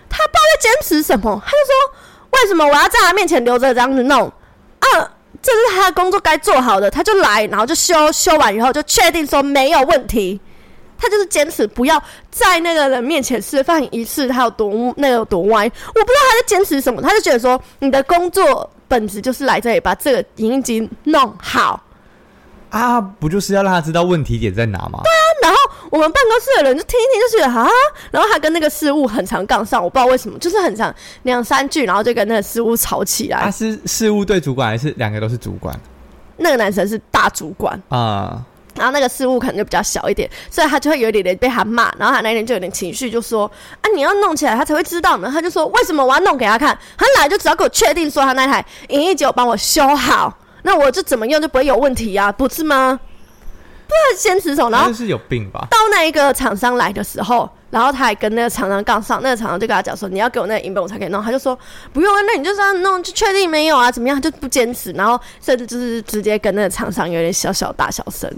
[0.08, 1.94] 他不知道在坚持什么，他就说，
[2.30, 4.26] 为什么我要在他面前留着这样子弄
[4.80, 4.88] 啊？
[5.42, 10.38] 这是他的工作该做好的，他就来，然后就修，修完以后就确定说没有问题。
[10.98, 15.64] 他就是坚持不要在那个人面前示范一次他有多那个有多歪。
[15.64, 21.82] 我不知道他在坚持什么，他就觉得说你的工作本质就是来这里把这个影印机弄好。
[22.70, 25.00] 啊，不就是要让他知道问题点在哪吗？
[25.02, 25.58] 对啊然后
[25.90, 27.68] 我们办公室的人就听一听，就觉得啊，
[28.10, 33.40] 然后他跟那个事务很常杠上，我不知道为什么，就是很常两三句，然后就跟那个事务吵起来。
[33.40, 35.78] 他是事务对主管还是两个都是主管
[36.36, 38.42] 那个男生是大主管，啊？
[38.76, 45.28] 然后那个事务可能就比较小一点，所以他就会有一点点被他骂，然后他那天就有点情绪，就说啊，你要弄起来他才会知道呢。
[45.32, 46.78] 他就说为什么我要弄给他看？
[46.96, 52.98] 他来就只要给我确定说他那台影一九帮我修好，那我就怎么用就不会有问题啊，不是吗？
[53.86, 54.70] 不然坚持什么？
[54.70, 55.66] 然后他就是有病吧？
[55.70, 61.58] 到那一个厂商来的时候，然后他还跟那个厂商杠上，那个厂商就跟他讲说，你要给我那个银本我才可以弄，他就说
[61.92, 68.32] 不用啊，那你就这样弄，就确定没有啊，怎么样，他就不坚持，然后甚至就是直接跟那个厂商有点小小大小声，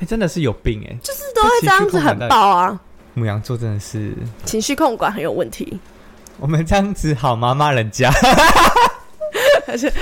[0.00, 2.80] 哎、真的是有病哎、就是都会这样子很爆啊，
[3.14, 4.12] 母羊座真的是，
[4.44, 5.78] 情绪控管很有问题，
[6.40, 7.54] 我们这样子好吗？
[7.54, 8.10] 骂人家，
[9.68, 9.92] 而 且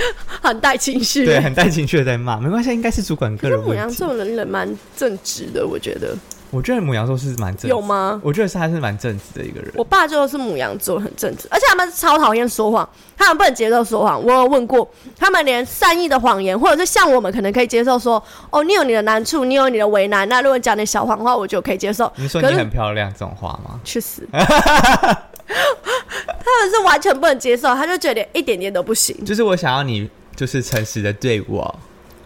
[0.41, 1.25] 很带情绪。
[1.25, 3.73] 对，很带情绪的在骂，没关系，应该是主管个人问题。
[3.73, 6.15] 母羊座人人蛮正直的，我觉得
[6.49, 7.81] 我觉得母羊座是蛮正，有？
[7.81, 8.19] 吗？
[8.23, 9.69] 我觉得是还是蛮正直的一个人。
[9.75, 14.23] 我爸就是母羊座，很正直，而且他们超讨厌说谎，他们不能接受说谎。
[14.23, 22.11] 我有问过，他们连善意的谎言，或者是像我们可能可以接受说，哦，你有你的难处，你有你的为难，那如果讲点小谎话，我就可以接受。
[22.15, 23.79] 你说你很漂亮这种话吗？
[23.83, 24.25] 去死！
[25.47, 29.15] 他们是完全不能接受，他就觉得一点点都不行。
[29.25, 31.79] 就是我想要你，就是诚实的对我。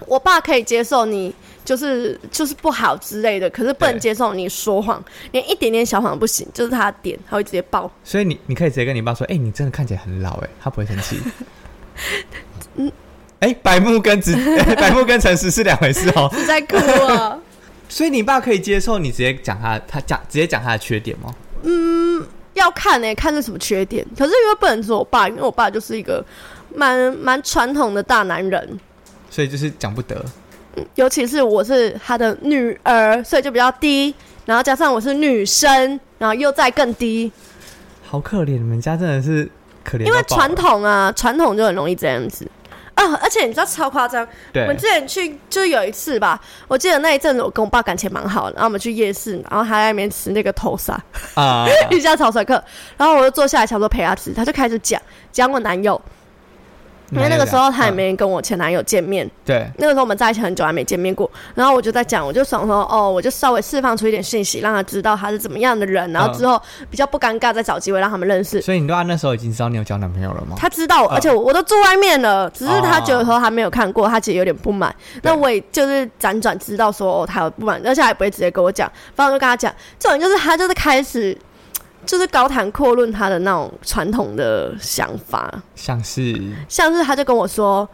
[0.07, 7.89] 我爸可以接受你就是就是不好之类的，可是不能接受你说谎，连一点点小谎不行，就是他的点，他会直接爆。
[8.03, 11.19] 所以你你可以直接跟你爸说，哎、你真的看起来很老，哎，他不会生气。
[12.75, 12.91] 嗯，
[13.39, 14.35] 哎、白目跟直、
[14.75, 16.29] 白目跟诚实是两回事哦。
[16.33, 17.37] 是在哭啊！
[17.87, 21.33] 所以你爸可以接受你直接讲他，他讲直接讲他的缺点吗？
[22.61, 24.05] 要看呢、欸看是什么缺点。
[24.17, 26.23] 可是因为不能说我爸，因为我爸就是一个
[26.73, 28.79] 蛮蛮传统的大男人，
[29.29, 30.23] 所以就是讲不得。
[30.95, 34.13] 尤其是我是他的女儿，所以就比较低。
[34.45, 37.31] 然后加上我是女生，然后又再更低，
[38.03, 39.47] 好可怜，你们家真的是
[39.83, 40.05] 可怜。
[40.05, 42.47] 因为传，统啊，传统就很容易这样子。
[43.01, 43.19] 啊！
[43.21, 50.99] 而且你知道超夸张，我们之前去就是有一次吧，我记得那一阵子我跟我爸感情蛮好的，然后我们去夜市，然后他在那边吃那个头沙，
[51.35, 52.63] 啊， 一家炒水客，
[52.97, 55.99] 然后我就坐下来差不多陪他吃，他就开始讲讲我男友，
[57.11, 61.29] 因为那个时候他也嗯没跟我前男友见面，对，那个时候我们在一起很久，还没见面过。
[61.53, 68.61] 然后我就在讲，我就想说，哦，我就稍微释放出一点信息，让他知道他是怎么样的人，然后之后比较不尴尬，再找机会让他们认识。
[68.61, 70.55] 所以你对他那时候已经知道你有交男朋友了吗？
[70.57, 74.93] 他知道而且我我都住外面了，只是他觉得说他没有看过，他其实有点不满。
[75.23, 81.37] 那我也就是辗转知道说哦，他有不满，而且他也不会直接跟我讲，反正我就跟他讲，这种就是他就是开始
[82.05, 87.87] 就是高谈阔论他的那种传统的想法，像是像是他就跟我说。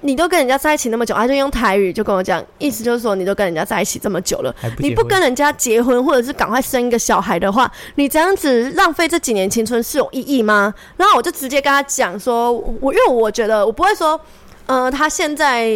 [0.00, 10.72] 你都跟人家在一起那么久，他就用台语就跟我讲，意思就是说你都跟人家在一起这么久了，你不跟人家结婚，或者是赶快生一个小孩的话，你这样子浪费这几年青春是有意义吗？
[10.96, 14.18] 然后我就直接跟他讲说，我因为我觉得我不会说。
[14.66, 15.68] 呃，他现在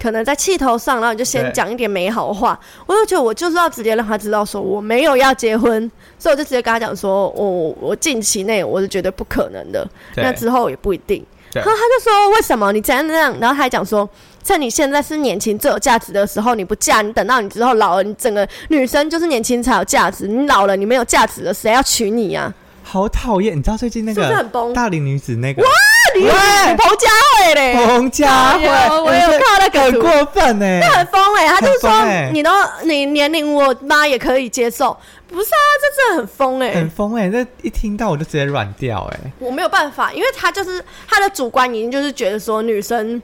[0.00, 2.58] 可能在气头上，然后你就先讲一点美好话。
[2.86, 11.24] 我就觉得我就是要直接让他知道说我没有要结婚，所以我就直接跟他讲说，我我近期内我是绝对不可能的，那之后也不一定。
[11.54, 14.08] 然后他就说为什么你怎样怎样，然后他还讲说，
[14.42, 22.52] 趁你现在是年轻最有价值的时候，你不嫁，你等到你之后老了，你整个女生就是年轻才有价值，你老了你没有价值了，谁要娶你呀、
[22.82, 23.56] 好讨厌。
[23.56, 24.74] 你知道最近那是不是很个崩？
[24.74, 25.68] 大龄女子那个你
[26.14, 26.32] 你喂。
[26.76, 30.80] 彭佳慧嘞，彭佳慧，我有看到那个很过分呢。
[30.92, 32.30] 很疯哎、他就是说欸。
[32.32, 32.50] 你都
[32.84, 34.96] 你年龄我妈也可以接受，
[35.28, 43.22] 不是啊，这真的很疯哎、很疯哎、这一听到我就直接软掉哎、我没有办法，因为他就是他的主观已经就是觉得说女生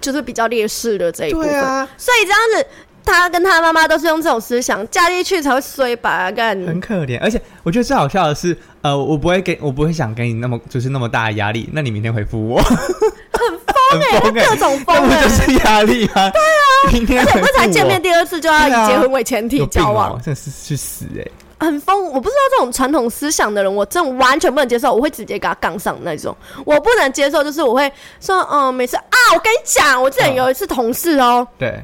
[0.00, 1.50] 就是比较劣势的这一部分，
[1.96, 2.66] 所以这样子，
[3.06, 6.30] 他跟他妈妈都是用这种思想，嫁进去才会衰吧？
[6.30, 7.18] 干很可怜。
[7.22, 16.30] 而且我觉得最好笑的是，呃，我不会给我不会想给你那么就是那么大的压力，那你明天回复我，很疯哎、很疯欸各种疯哎、那不就是压力吗？
[16.30, 21.24] 对啊，明天而且回复我不是才见面第二次就要以结婚为前提交往哦，，真的是去死哎、
[21.66, 22.04] 很疯。
[22.06, 26.36] 我不知道这种传统思想的人，我真的完全不能接受，我会直接给他杠上那种。
[26.64, 27.90] 我不能接受，就是我会
[28.20, 31.80] 说，嗯，每次啊，我跟你讲，我之前有一次同事哦、对，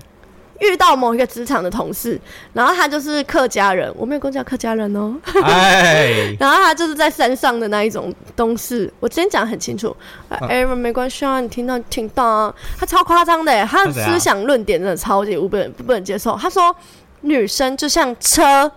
[0.63, 2.19] 遇到某一个职场的同事，
[2.53, 9.95] 然后他就是客家人，我没有跟你讲客家人哦、哎， 然后他就是在山上的那一种东西，我之前讲得很清楚。
[10.29, 12.55] 哎、没关系啊，你听到听到啊。
[12.79, 16.37] 他超夸张的，他的思想论点真的超级无不能不能接受。
[16.37, 16.75] 他说
[17.23, 18.71] 女生就像车，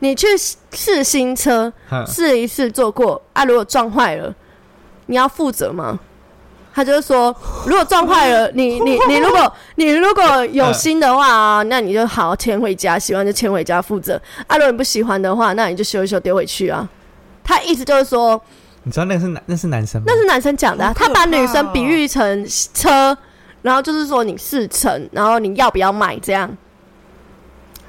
[0.00, 0.26] 你去
[0.72, 4.34] 试新车哼试一试坐过啊，如果撞坏了，
[5.06, 5.98] 你要负责吗？
[6.74, 7.34] 他就是说，
[7.66, 14.20] 如果撞坏了， 你你你如果你如果有心的话、那你就好好牵回家，喜欢就牵回家负责。
[14.48, 16.88] 啊，如果你不喜欢的话，那你就修一修丢回去啊。
[17.44, 18.40] 他意思就是说，
[18.82, 20.06] 你知道那是男那是男生吗？
[20.08, 23.16] 那是男生讲的、他把女生哦比喻成车，
[23.62, 26.50] 然后就是说你试乘，然后你要不要买这样。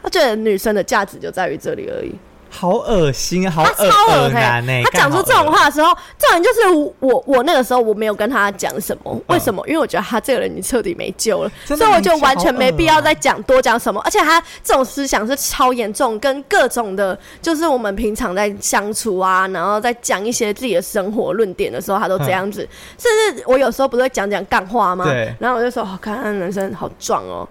[0.04, 2.14] 他觉得女生的价值就在于这里而已。
[2.58, 9.62] 好恶心，好他恶超恶恶男呢、他讲出这种话的时候，这种人就是我我那个时候我没有跟他讲什么，为什么？
[9.68, 14.02] 因为我觉得他这个人你彻底没救了，所以我就完全没必要再讲多讲什么。
[14.06, 22.68] 而且他这种思想是超严重，跟各种的，就是我们平常在相处啊，然后在讲一些自己的生活论点的时候，他都这样子。
[22.98, 25.06] 甚至我有时候不是会讲讲干话吗？
[25.06, 27.48] 对然后我就说，哦，看那男生好壮哦。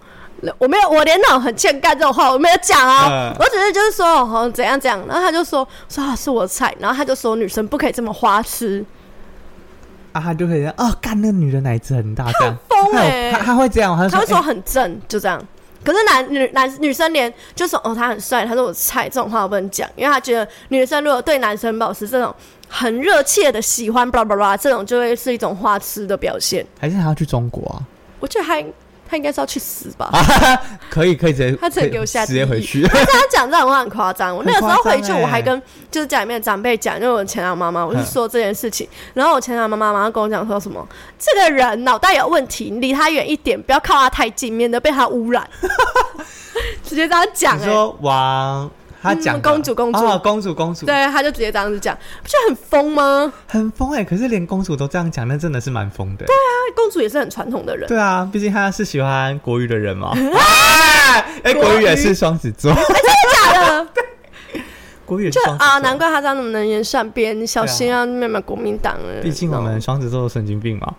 [0.59, 8.85] 我没有，我连那种很欠干这种话我没有讲啊，嗯我只是就是说哦怎样怎样，然后他就说说啊是我的菜，然后他就说女生不可以这么花痴，
[10.13, 15.41] 啊，他就可以哦，干那个女人奶子很大这样，他有疯欸他他会这样，他他会说很正，就这样。
[15.85, 22.35] 可是男女男女生连就说哦他很帅，他说我菜这种话我不能讲，因为他觉得女生如果对男生保持这种
[22.69, 26.67] 很热切的喜欢，巴拉巴拉，这种就会是一种花痴的表现。
[26.81, 27.83] 还是他要去中国啊？
[28.19, 28.59] 我觉得他
[29.09, 30.11] 他应该是要去死吧。
[30.91, 32.83] 可以可以直接，他直接给我下直接回去。
[32.89, 34.37] 他讲这种话很夸张。
[34.37, 38.89] 我那个时候回去，我还跟就是家里面的长辈讲，因为我前两妈妈，我是说这件事情。
[39.13, 40.87] 然后我前两妈妈马上跟我讲说什么，
[41.19, 45.49] 这个人脑袋有问题，你离他远一点，不要靠他太近，免得被他污染。
[46.85, 48.71] 直接这样讲、欸，你说王，
[49.05, 53.33] 他讲嗯公主公主哦，公主公主，对，他就直接这样子讲，不觉得很疯吗？
[53.47, 56.25] 很疯哎、可是连公主都这样讲，那真的是蛮疯的。
[56.25, 60.13] 对啊公主也是很传统的人，对啊，毕竟她是喜欢国语的人嘛。
[60.17, 62.93] 哎、哎，国语也是双子座， 真的
[63.35, 63.89] 假的。
[65.07, 65.97] 国语也是啊，难。
[65.99, 69.21] 怪他这样那么能言善辩，你小心啊，慢慢国民党了。
[69.23, 70.95] 毕竟我们双子座都神经病嘛。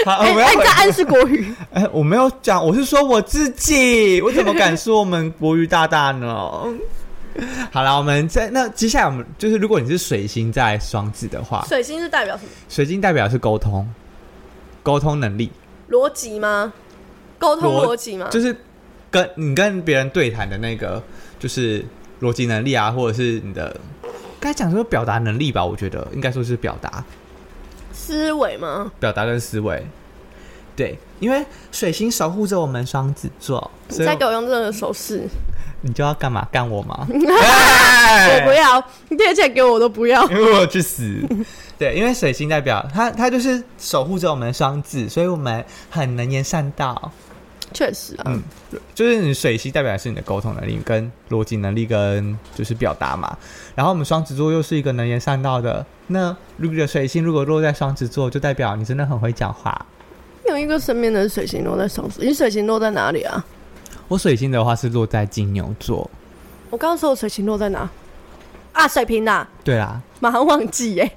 [0.06, 1.52] 好，我们要回你在暗示国语。
[1.72, 6.28] 哎、我没有讲，我是说我自己，我怎么敢说我们国语大大呢？
[7.70, 12.50] 好了，我们在那接下来我们就是，如果你是水星在双子的话，水星是代表什么？
[12.68, 13.88] 水星代表的是沟通，
[14.82, 15.50] 沟通能力，
[15.88, 16.72] 逻辑吗？
[17.38, 18.28] 沟通逻逻辑吗？
[18.30, 18.54] 就是
[19.10, 21.02] 跟你跟别人对谈的那个，
[21.38, 21.84] 就是
[22.20, 23.74] 逻辑能力啊，或者是你的
[24.40, 27.02] 该讲说表达能力吧，我觉得应该说是表达。
[28.00, 28.90] 思维吗？
[28.98, 29.86] 表达跟思维。
[30.74, 35.28] 对，因为水星守护着我们双子座，你所以再给我用这个手势，
[35.82, 37.06] 你就要干嘛干我吗？
[37.10, 40.22] 我不要，你贴钱给我我都不要。
[40.30, 41.22] 因 为我去死。
[41.78, 47.12] 对，因为水星代表它，它就是守护着我们的双子，所以我们很能言善道。
[47.72, 48.42] 确实啊，嗯，
[48.94, 53.36] 就是你水星代表的是你的沟通能力、跟逻辑能力、跟就是表达嘛。
[53.74, 55.84] 然后我们双子座又是一个能言善道的。
[56.08, 59.86] 那如果水星如果落在双子座，就代表你真的很会讲话。
[60.46, 63.44] 有一个身边的水星落在双子，你水星落在哪里啊？
[64.08, 66.10] 我水星的话是落在金牛座。
[66.70, 67.88] 我刚刚说我水星落在哪？
[68.72, 71.10] 啊，水瓶呐，对啦，马上忘记耶、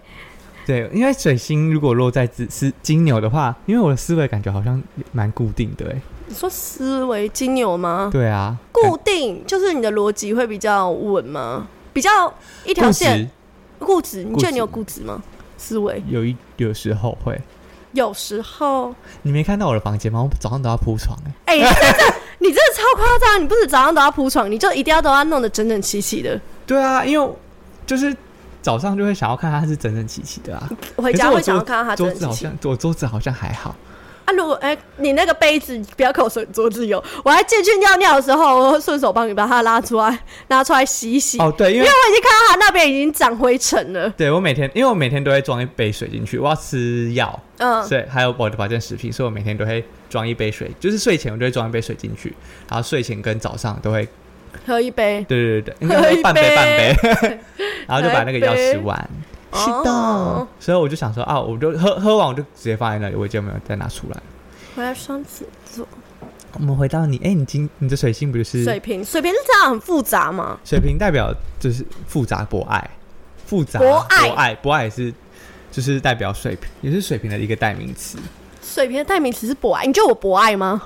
[0.65, 8.09] 对，因为水星如果落在只是金牛的话，因为我的思维感觉好像蛮固定的，哎，你说思维金牛吗？
[8.11, 11.67] 对啊，固定就是你的逻辑会比较稳吗？
[11.91, 12.33] 比较
[12.65, 13.29] 一条线，
[13.79, 15.21] 固执，你觉得你有固执吗？
[15.57, 17.39] 思维有一有时候会。
[17.93, 20.23] 有时候，你没看到我的房间吗？
[20.23, 23.39] 我早上都要铺床、哎，哎、你真的 你真的超夸张！
[23.39, 26.41] 你不是早上都要铺床，你就一定要都要弄得整整齐齐的。
[26.65, 27.31] 对啊，因为
[27.85, 28.15] 就是
[28.63, 30.67] 早上就会想要看它是整整齐齐的啊。
[30.95, 32.43] 回家会想要看到它整桌子好整齐齐。
[32.45, 33.75] 像我桌子好像还好，
[34.25, 41.37] 啊，如果哎、你那个杯子不要口水桌子有，我还进去尿尿的时候，我会顺手帮你把它拉出来，拿出来洗一洗。
[41.39, 44.09] 哦，对，因为因为我已经看到它那边已经长灰尘了。
[44.11, 52.33] 对我每天，因为我每天都会装一杯水进去，我要吃药，嗯，所以还有我的保健食品，所以我每天都会装一杯水，就是睡前我都会装一杯水进去，
[52.69, 54.07] 然后睡前跟早上都会，
[54.65, 55.25] 喝一杯。
[55.27, 57.39] 对对对对，应该喝半杯杯半杯，
[57.87, 59.09] 然后就把那个药吃完。
[59.53, 64.17] 是的，哦所以我就想说啊，我就喝喝完我就直接放在那里，我就没有再拿出来。
[64.75, 65.87] 回来双子座，
[66.53, 70.57] 我们回到你，哎、你今你的水星不就是水瓶，水瓶是这样很复杂吗？
[70.65, 72.89] 水瓶代表就是复杂博爱，
[73.45, 75.13] 复杂博爱博爱博爱是
[75.71, 78.17] 就是代表水瓶，也是水瓶的一个代名词。
[78.61, 80.81] 水瓶的代名词是博爱，你觉得我博爱吗？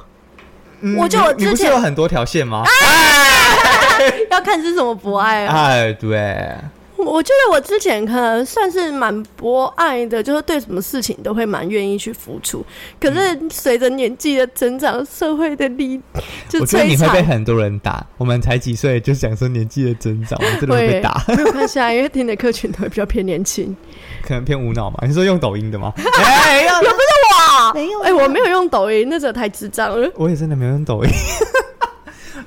[0.81, 2.63] 嗯我觉得我你你不之前是有很多条线吗？
[4.29, 5.55] 要看是什么博爱啊。
[5.55, 6.53] 哎，对，
[6.97, 12.65] 我觉得我之前可能算是蛮博爱的，就是对什么事情都会蛮愿意去付出。
[12.99, 16.01] 可是随着年纪的增长，社会的力
[16.49, 17.27] 就我觉得你会被。
[17.27, 18.05] 很多人打。
[18.17, 23.75] 我们才几岁就想说年纪的增长， 我们真的会被打，没有关系啊，因为听的客群都会比较偏年轻。
[24.25, 24.99] 可能偏无脑嘛？
[25.05, 25.93] 你说用抖音的吗？
[26.23, 30.09] 哎呀，哇，没有哎、我没有用抖音，那时候太智障了。
[30.15, 31.09] 我也真的没有用抖音。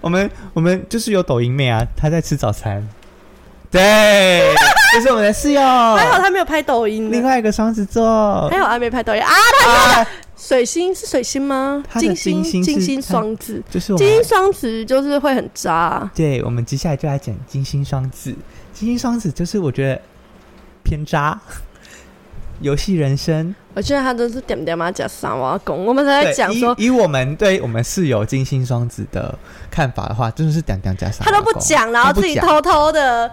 [0.01, 2.89] 我们我们就是有抖音妹啊，她在吃早餐。
[3.71, 4.53] 对，
[4.93, 5.61] 这是我们的室友。
[5.61, 9.31] 还好他没有拍抖音，另外一个双子座还，好他没拍抖音啊。
[9.31, 10.07] 啊，
[10.37, 11.81] 水星是水星吗？
[11.97, 16.11] 金星，金星是金星双子，就是金星双子就是会很渣。
[16.15, 18.35] 对，我们接下来就来讲金星双子。
[18.73, 20.03] 金星双子就是我觉得
[20.83, 21.39] 偏渣，
[22.61, 23.55] 游戏人生。
[23.75, 29.33] 我觉得他都是点点嘛讲三瓦工，我们在对讲说以以我们对我们室友金星双子的
[29.71, 33.31] 看法的话，真的是点点加上，他都不讲，然后自己偷偷的。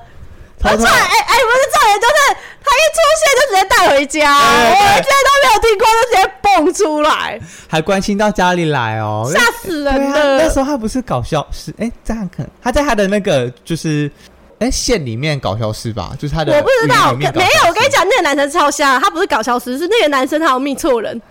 [0.60, 2.18] 偷偷而且，哎哎，不是重点，就是
[2.64, 10.38] 他一出现就直接带回家，对对对我之前都没有听过，就直接蹦出来，还关心到家里来哦，吓死人了。
[10.40, 14.12] 那时候他不是搞笑室，哎，这样可能他在他的那个就是
[14.60, 17.30] 哎县里面搞笑室吧，就是他的我不知道，没有。
[17.30, 21.22] 我跟你，讲，那个男生超瞎，他不是搞消失，是那个男生他有密错人，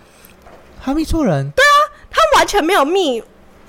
[0.83, 1.75] 他密错人，对啊
[2.09, 3.21] 他完全没有密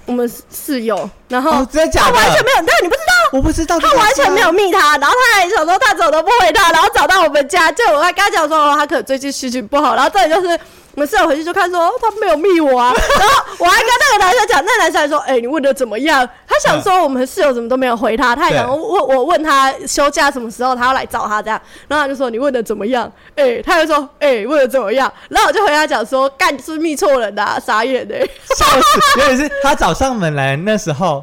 [0.07, 2.13] 我们室友，然后哦，真的假的？
[2.13, 3.18] 他完全没有，但你不知道。
[3.33, 4.49] 我不知道，他完全没有。
[4.59, 10.49] 密他，然后他还想说他怎么都不回他，然后找到我们家，就我还跟他讲说哦，他可能最近心情不好，然后这里就是
[10.95, 16.29] 我们室友回去就看说哦他没有密我啊， 然后我还跟那个男生讲，那男生还说哎、你问的怎么样？
[16.49, 23.11] 他想说我们室友怎么都没有回他，他还想对问我问他休假什么时候他要来找他这样，然后他就说你问的怎么样？
[23.37, 25.13] 哎、他就说哎、问的怎么样？
[25.29, 28.19] 然后我就回他讲说干是密错人的、啊，傻眼的、
[28.57, 29.19] 笑死！
[29.19, 31.23] 原来是他找上门来那时候，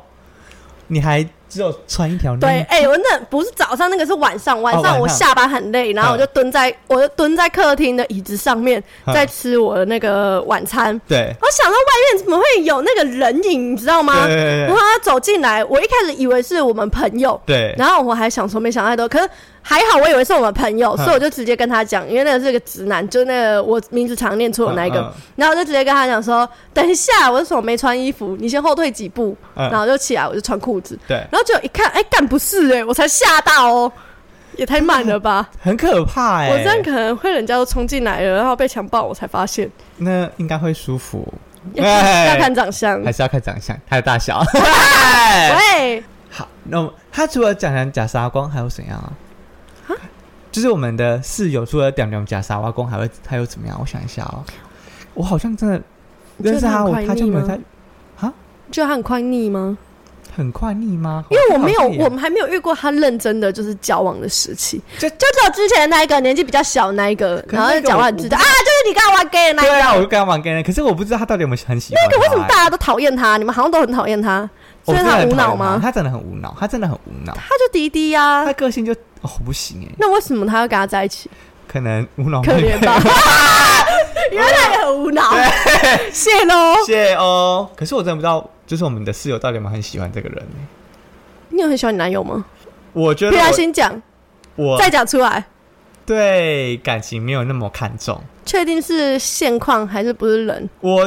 [0.88, 4.62] 你还只有穿一条内对，哎、我那不是早上，那个是晚上。
[4.62, 11.00] 晚上上我下班很累，然后我就蹲在，我就蹲在客厅的椅子上面，嗯在吃我的那个晚餐。
[11.08, 14.28] 对我想到外面怎么会有那个人影，你知道吗？
[14.28, 19.30] 然后他走进来，我一开始以为是我们朋友，对，然后我还想说没想太多，可是
[19.68, 21.04] 还好，我以为是我们朋友，嗯。
[21.04, 29.68] 所以我就直接跟他讲，因为那个是个直男，就那个我名字常念错的那一个，然后我就直接跟他讲说，等一下，我手没穿衣服，你先后退几步，嗯。
[29.72, 33.92] 然后就起来，我就穿裤子，对，然后就一看，哎、干不是哎、我才吓到哦，
[34.56, 35.50] 也太慢了吧！
[35.60, 39.68] 很可怕哎、我这样可能会人家都冲进来了，然后被强暴，我才发现。
[39.98, 41.28] 那应该会舒服，
[41.74, 43.04] 要看哎要看长相。
[43.04, 44.44] 还是要看长相，还有大小。
[45.58, 49.12] 喂，好，那我他除了讲讲假杀光，还有怎样啊？
[50.56, 53.78] 就是我们的室友除了屌屌假沙瓦工，还会还有怎么样？
[53.78, 54.40] 我想一下哦，
[55.14, 55.82] 我好像真的
[56.38, 57.60] 认识他，我他就没有在
[58.72, 59.78] 觉得他很快腻吗？
[60.34, 61.26] 很快腻吗？
[61.30, 70.02] 因为我没有我们还没有遇过他认真的就是交往的时期，就就只有之前的那一个年纪比较小的那一个，然后讲话很知道啊，就是你刚刚玩 gay 的那一对啊，我。
[70.02, 73.36] 就跟他玩 gay 可是我不知道他到底有没有很喜欢他、那个为什么欸大家都讨厌他？
[73.36, 74.50] 你们好像都很讨厌他，
[74.86, 75.80] 我所以他无脑吗？
[75.82, 78.96] 他真的很无脑，他真的很无脑，他就滴滴呀他，个性就
[79.26, 81.30] 哦不行哎，那为什么他要跟他在一起？
[81.68, 83.02] 可能无脑可怜吧，
[84.32, 85.32] 原来 他也很无脑，
[86.14, 86.76] 谢喽。
[86.86, 87.70] 谢哦。
[87.76, 90.46] 可是我真的不知道，就是我们的室友到底有没有很喜欢这个人欸
[91.50, 92.46] 你有很喜欢你男友吗？
[92.94, 94.02] 我觉得不要我先讲，
[94.56, 95.44] 我再讲出来，
[96.06, 98.22] 对感情没有那么看重。
[98.46, 100.70] 确定是现况还是不是人？
[100.80, 101.04] 我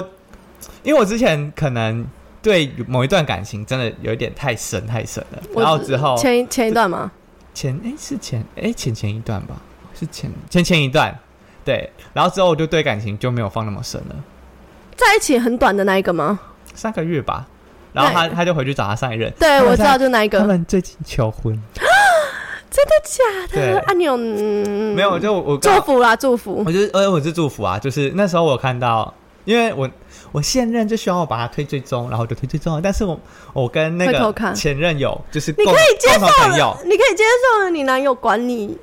[0.83, 2.07] 因为我之前可能
[2.43, 7.11] 对某一段感情真的有一点太深太深了，我然后之后前一前一段吗？
[7.59, 9.57] 前哎、是前哎、前前一段吧，
[9.99, 11.13] 是前前前一段
[11.65, 14.15] 对，然后之后我就对感情就没有放那么深了，
[14.95, 16.39] 在一起很短的那一个吗？
[16.73, 17.49] 三个月吧，
[17.93, 20.45] 然后他他就回去找他上一任，对，我知道，就那一个他。
[20.45, 21.53] 们最近求婚，
[22.71, 23.81] 真的假的？
[23.81, 26.63] 啊，你有嗯没有就我我祝福啦，祝福。
[26.65, 29.13] 我就是，呃，我是祝福啊，就是那时候我看到，
[29.49, 29.89] 因为我
[30.31, 33.19] 我现任就希望我把他推追踪，然后就推追踪了，但是我
[33.55, 36.27] 我跟那个前任有就是你可以接受
[36.85, 38.77] 你可以接受你男友管你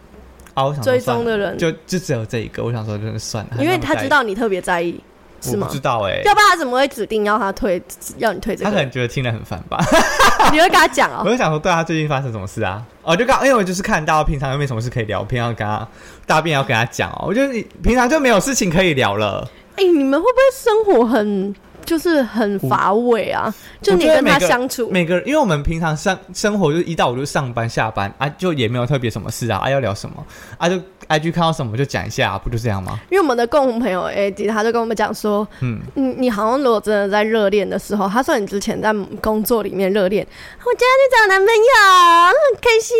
[0.56, 5.00] 啊，我想的人，就就只有这一个，我想说真的算了，因为他知道你特别在意，
[5.40, 5.74] 是吗我不？
[5.76, 7.80] 知道哎、要不然他怎么会指定要他退，
[8.18, 8.92] 要你退这个他可能个？
[8.92, 9.78] 觉得听得很烦吧，
[10.52, 11.32] 你会跟他讲我哦？
[11.32, 12.84] 就想说对他最近发生什么事啊？
[13.04, 15.88] 哦，就刚因为我就是看到平常又没什么事可以聊，平常跟他
[16.26, 19.48] 大便要跟他讲哦，我觉得你平常就没有事情可以聊了。
[19.76, 21.56] 哎，你们会不会生活很
[21.86, 23.54] 就是很乏味啊？
[23.82, 30.26] 就你跟他相处，每个人，因为我们平常生生活就是一到五就上班下班啊，就也没有特别什么事啊，啊要聊什么
[30.58, 30.76] 啊就
[31.08, 33.00] IG 看到什么就讲一下、不就这样吗？
[33.12, 40.26] 因为我们的共同朋友 AD，他就跟我们讲说，嗯，你你好像如果真的在热恋的时候，他说你之前在工作里面热恋，
[40.64, 42.98] 我今天去找男朋友，很开心。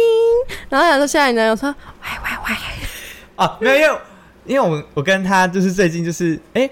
[0.70, 1.74] 然后他说现在你男友说，
[2.04, 2.56] 喂喂喂，
[3.44, 4.00] 啊，没有，
[4.46, 6.70] 因为我我跟他就是最近就是哎、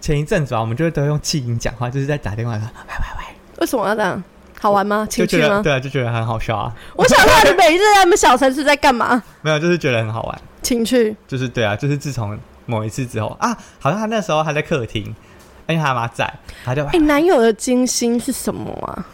[0.00, 3.24] 前一阵子啊，我们就会都用气音讲话，就是在打电话说喂喂喂，
[3.60, 4.22] 为什么要这样？
[4.60, 5.06] 好玩吗？
[5.08, 5.62] 情趣吗？
[5.62, 6.74] 对啊，就觉得很好笑啊。
[6.94, 9.22] 我想问你每一次在我们小城市在干嘛？
[9.40, 11.16] 没有，就是觉得很好玩，情趣？
[11.26, 15.02] 就是对啊，就是自从某一次之后啊，好像他那时候还在客厅，
[15.66, 16.30] 因为他妈在，
[16.62, 19.06] 他就哎、男友的金星是什么啊？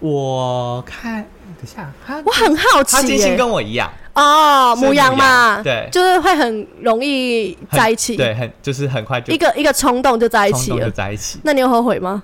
[0.00, 3.34] 我看等一下，他我很好奇、他金星。
[3.36, 10.90] 跟我一样，哦，母羊嘛，对就是会很容易在一起，对，很就是很快就一个一个冲动就在一起了就。
[10.90, 11.40] 在一起。
[11.42, 12.22] 那你有后悔吗？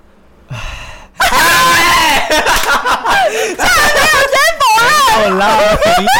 [1.17, 1.37] 好
[5.29, 5.59] 啦，
[5.99, 6.11] 没有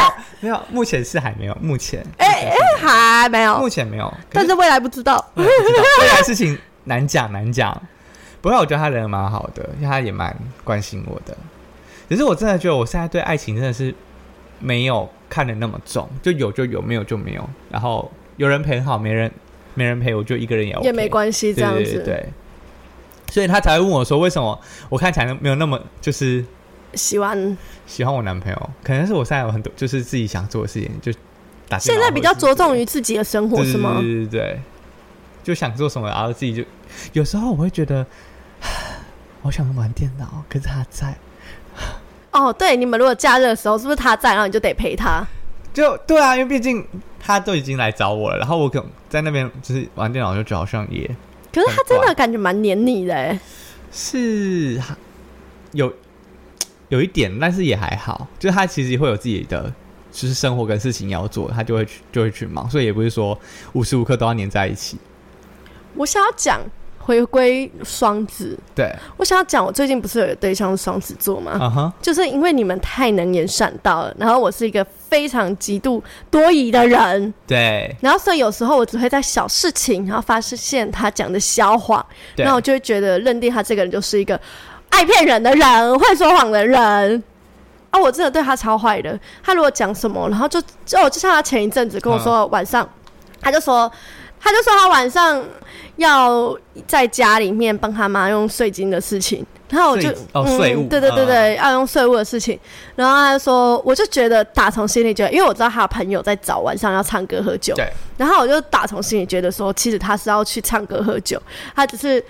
[0.42, 5.24] 没有，目前是还没有，目前哎、哎、还没有目，前没有，但是未来不知道。
[5.36, 7.80] 未来不知道未来事情难讲难讲。
[8.42, 11.38] 不过我觉得他人蛮好的，因为他也蛮关心我的。
[12.10, 13.94] 只是我真的觉得我现在对爱情真的是
[14.60, 17.50] 没有看得那么重，就有就有，没有就没有。
[17.70, 19.32] 然后有人陪好，没人
[19.76, 21.84] 没人陪，我就一个人也 OK, 也没关系，这样子。
[21.84, 22.26] 对对对。
[23.32, 24.60] 所以他才会问我说，为什么
[24.90, 26.44] 我看起来没有那么就是
[26.96, 27.56] 喜欢
[27.86, 28.70] 喜欢我男朋友？
[28.84, 31.14] 可能是我现在有很多就是自己想做的事情，就
[31.68, 34.00] 打现在比较着重于于自己的生活是吗？
[34.00, 34.60] 对对对对，
[35.44, 36.64] 就想做什么，然后自己就
[37.14, 38.04] 有时候我会觉得，
[39.44, 41.16] 我想玩电脑，可是他在，
[42.32, 45.26] 哦，对，你们如果假日的时候，是不是他在，然后你就得陪他？
[45.74, 46.86] 就对啊，因为毕竟
[47.20, 51.06] 他都已经来找我了，然后我可能在那边就是玩电脑，就觉得好像也
[51.54, 53.40] 可是他真的感觉蛮黏你的，哎，
[53.92, 54.82] 是
[55.72, 55.94] 有
[56.90, 59.74] 有一点，但是也还好，就是他其实会有自己的。
[60.12, 63.40] 就是生活跟事情要做，他就会去就会去忙，所以也不是说
[63.74, 64.98] 无时无刻都要黏在一起。
[65.94, 66.60] 我想要讲
[67.00, 71.94] 回归双子，对，我想要讲我最近不是有个对象是双子座吗？
[72.02, 77.96] 就是因为你们太能言善道了，然后我是一个非常极度多疑的人，对。
[78.02, 84.40] 然后所以有时候我只会在小事情，然后发现他讲的小谎，对，然后我就会觉得认定他这个人就是一个
[84.90, 87.24] 爱骗人的人，会说谎的人。
[87.92, 89.20] 啊，我真的对他超坏的。
[89.44, 92.88] 他如果讲什么，然后就就就像他前一阵子跟我说晚上，
[93.42, 93.92] 他就说
[94.40, 95.44] 他就说他晚上
[95.98, 102.58] 要在家里面帮他妈用税金的事情，然后我就税哦税务对对对对，要用税务的事情。
[102.96, 111.42] 然后他就说，我就觉得打从心里觉得，因为我知道他的朋友在找晚上要唱歌喝酒，对然后我就打从心里觉得说，其实他是要去唱歌喝酒，
[111.76, 112.24] 他只是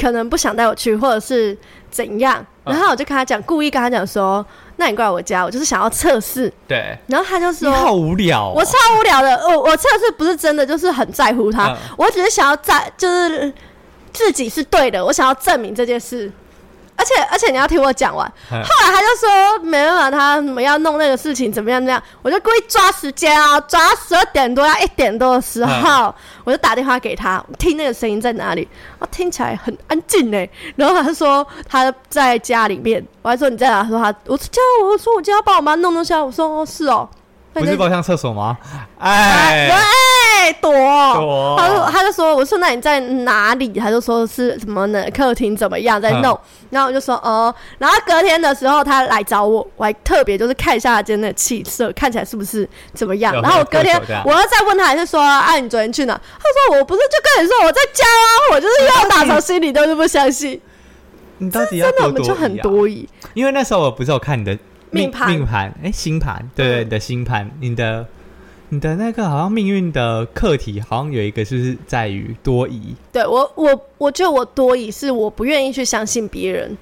[0.00, 1.56] 可能不想带我去，或者是
[1.90, 2.44] 怎样？
[2.64, 4.44] 然后我就跟他讲，故意跟他讲说，
[4.76, 6.52] 那你过来我家，我就是想要测试。
[6.66, 13.52] 对，然后他就说你说，好无聊、哦，我超无聊的，我我测试不是真的，就是很在乎他，嗯我只是想要在就是
[14.12, 16.30] 自己是对的，我想要证明这件事。
[16.96, 26.14] 而且而且你要听我讲完，嗯后来他就说没办法，他怎么要弄那个事情，怎么样怎么样，我就故意抓时间啊，抓十二点多要一点多的时候，
[26.44, 28.68] 我就打电话给他，听那个声音在哪里，
[28.98, 30.46] 啊，听起来很安静呢。
[30.76, 33.82] 然后他说他在家里面，我还说你在哪？
[33.82, 37.08] 他说他我家，我说我家要帮我妈弄东西啊，我说哦是哦，
[37.54, 38.56] 不是包厢厕所吗？
[38.98, 39.80] 哎，哎，
[40.46, 40.72] 哎，躲。
[40.72, 43.68] 躲他说，他就说，我说那你在哪里？
[43.68, 45.04] 他就说是什么呢？
[45.14, 46.38] 客厅怎么样在弄？
[46.70, 53.32] 然后我就说哦，然后隔天的时候他来找我，我还特别就是看一下他今天的气色，看起来是不是怎么样？
[53.40, 56.14] 然后我隔天我要再问他，还是说啊，你昨天去哪？
[56.14, 60.60] 他说我不是就跟你说我在家啊，我就是要打从心里都是不相信，
[61.38, 63.08] 你到底要真的我们就很多疑。
[63.34, 64.58] 因为那时候我不是有看你的
[64.94, 68.06] 命盘命盘，哎、星盘，对你的星盘，你的
[68.70, 72.94] 你的那个好像命运的课题，好像有一个就是在于多疑。
[73.12, 76.76] 对我，我我觉得我多疑是我不愿意去相信别人。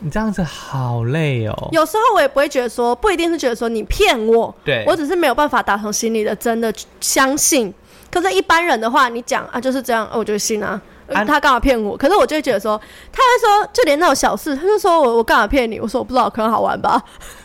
[0.00, 1.68] 你这样子好累哦。
[1.72, 7.74] 有时候我也不会觉得说，不一定是觉得说你骗我，对，我只是没有办法打从心里的真的相信。
[8.10, 10.80] 可是，一般人的话，你讲啊就是这样，啊我就信啊
[11.26, 11.96] 他干嘛骗我？
[11.96, 12.80] 可是我就会觉得说，
[13.10, 15.80] 他会说，就连那种小事，他就说我我干嘛骗你？
[15.80, 17.02] 我说我不知道，可能好玩吧。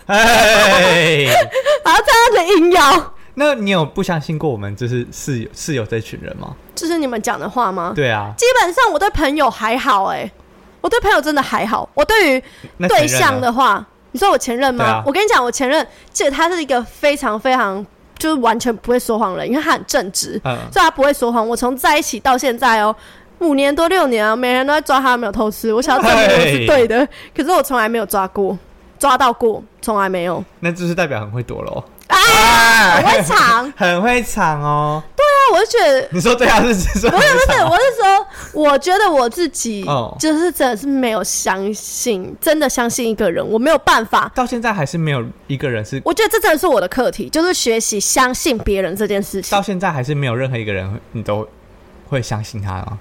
[0.08, 1.26] 哎，
[1.84, 6.54] 然后这样子硬要，那你有不相信过我们就是室友室友这群人吗？
[6.76, 7.94] 这是你们讲的话吗？
[7.96, 10.30] 对啊，基本上我对朋友还好、欸，
[10.82, 11.88] 我对朋友真的还好。
[11.94, 12.44] 我对于
[12.78, 14.86] 那对象的话，你说我前任吗？
[14.86, 17.86] 啊我跟你讲，我前任其实他是一个非常非常
[18.18, 21.48] 就是完全不会说谎的人，因为他很正直，嗯，所以他不会说谎。
[21.48, 22.96] 我从在一起到现在哦，
[23.40, 28.58] 五年多六年啊，每人都在抓他有没有偷吃，我想要证明我是对的，可是我从来没有抓过，
[29.04, 30.42] 抓到过，从来没有。
[30.62, 35.04] 那就是代表很会躲喽，啊，哎我会藏， 很会藏哦。
[35.14, 36.08] 对啊我就觉得。
[36.10, 44.32] 你说对啊，是是说不是不是，我是说，我觉得我自己哦就是真的是没有相信，真的相信一个人，我没有办法。
[44.34, 49.62] 到现在还是没有一个人是，我觉得这真的是我的课题，就是学习相信别人这件事情到。
[49.62, 51.46] 现在还是没有任何一个人你都
[52.08, 52.98] 会相信他吗？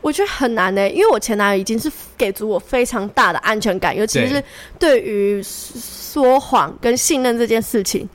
[0.00, 4.42] 我觉得很难呢、因为我前男友已经是给足我非常大的安全感，尤其是
[4.78, 8.08] 对于说谎跟信任这件事情，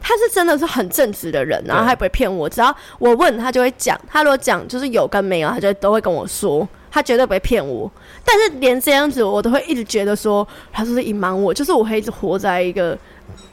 [0.00, 7.90] 他是真的是很正直的人，然后他也不会骗我，只要我问他就会讲，他如果讲就是有跟没有，他就都会跟我说，他绝对不会骗我。
[8.24, 12.98] 但是连这样子，我都会一直觉得说他是不是隐瞒我，就是我会一直活在一个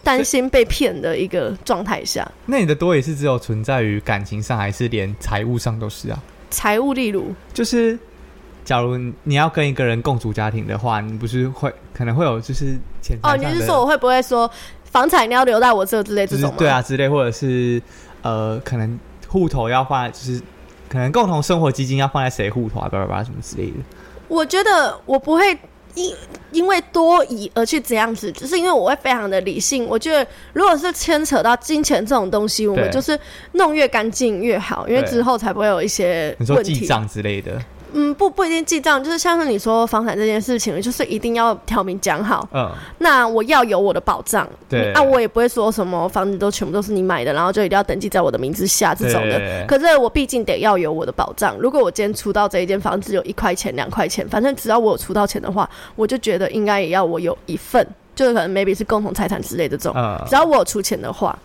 [0.04, 2.30] 担心被骗的一个状态下。
[2.48, 6.20] 那你的多也是只有存在于感情上，还是连财务上都是啊？
[6.56, 8.00] 财务例如，就是
[8.64, 14.50] 假如你要跟一个人共组家庭的话，你不是会可能会有就是钱哦，你是说我会不会说
[14.86, 16.48] 房产你要留在我这之类这种吗？
[16.48, 17.82] 就是对啊之类，或者是
[18.22, 18.98] 呃，可能
[19.28, 20.42] 户头要放在，就是
[20.88, 23.78] 可能共同生活基金要放在谁户头啊，叭叭叭什么之类的。
[24.30, 25.60] 我觉得我不会
[25.96, 26.16] 因
[26.52, 29.86] 因为多疑而去这样子，就是因为我会非常的理性。
[29.88, 33.20] 我觉得如果是牵扯到金钱这种东西，我们就是
[33.54, 36.36] 弄越干净越好，因为之后才不会有一些。
[36.64, 37.60] 记账之类的，
[37.94, 42.48] 嗯，不不一定记账，就是像是你说房产这件事情，就是一定要挑明讲好。
[42.54, 42.70] 嗯，
[43.00, 49.66] 那我要有我的保障，对啊，我也不会说什么房子都全部都是你买的，然后就一定要登记在我的名字下这种的。
[49.68, 51.56] 可是我毕竟得要有我的保障。
[51.60, 59.94] 如果我今天出到这一间房子有一块钱、两块钱，反正只要我有出到钱的话，我就觉得应该也要我有一份，就是可能 maybe 是共同财产之类的这种。
[59.96, 61.38] 嗯只要我有出钱的话，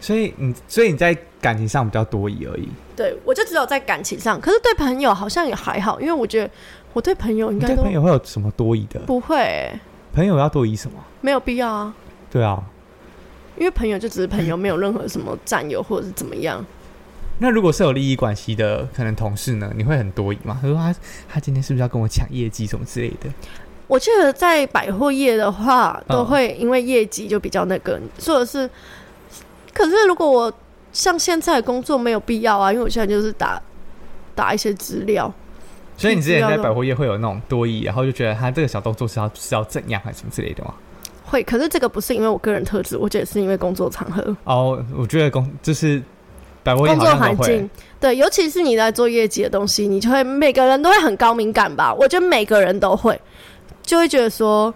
[0.00, 2.68] 所以你所以你在感情上比较多疑而已。
[2.96, 6.50] 对我就只有在感情上，可是对朋友好像也还好，因为我觉得
[6.94, 8.98] 我对朋友应该对朋友会有什么多疑的？
[9.00, 9.80] 不会欸、
[10.14, 10.98] 朋友要多疑什么？
[11.20, 11.94] 没有必要啊。
[12.30, 12.62] 对啊，
[13.56, 16.64] 因为朋友就只是朋友，没有任何什么占有或者是怎么样。
[17.38, 20.58] 那如果是有利益关系的，可能同事呢，你会很多疑吗？
[20.62, 20.94] 他说他
[21.28, 23.28] 他今天是不是要跟我抢业绩什么之类的？
[23.86, 28.68] 我记得在百货业的话，嗯都会因为业绩就比较那个，或者是，
[29.74, 30.52] 可是如果我
[30.96, 33.60] 像现在工作没有必要啊，因为我现在就是打
[34.34, 35.30] 打一些资料，
[35.94, 40.72] 所以你之前在百货业会有那种多疑，然后就觉得他这个小动作是要是要怎样还是什么之类的吗？
[41.26, 46.02] 会，可是这个不是因为我个人特质，我觉得是因为工作场合、哦，我觉得工就是
[46.62, 47.68] 百货业工作环境，
[48.00, 51.92] 对，尤其是你在做业绩的东西，你就会每个人都会很高敏感吧？
[51.92, 53.20] 我觉得每个人都会，
[53.82, 54.72] 就会觉得说。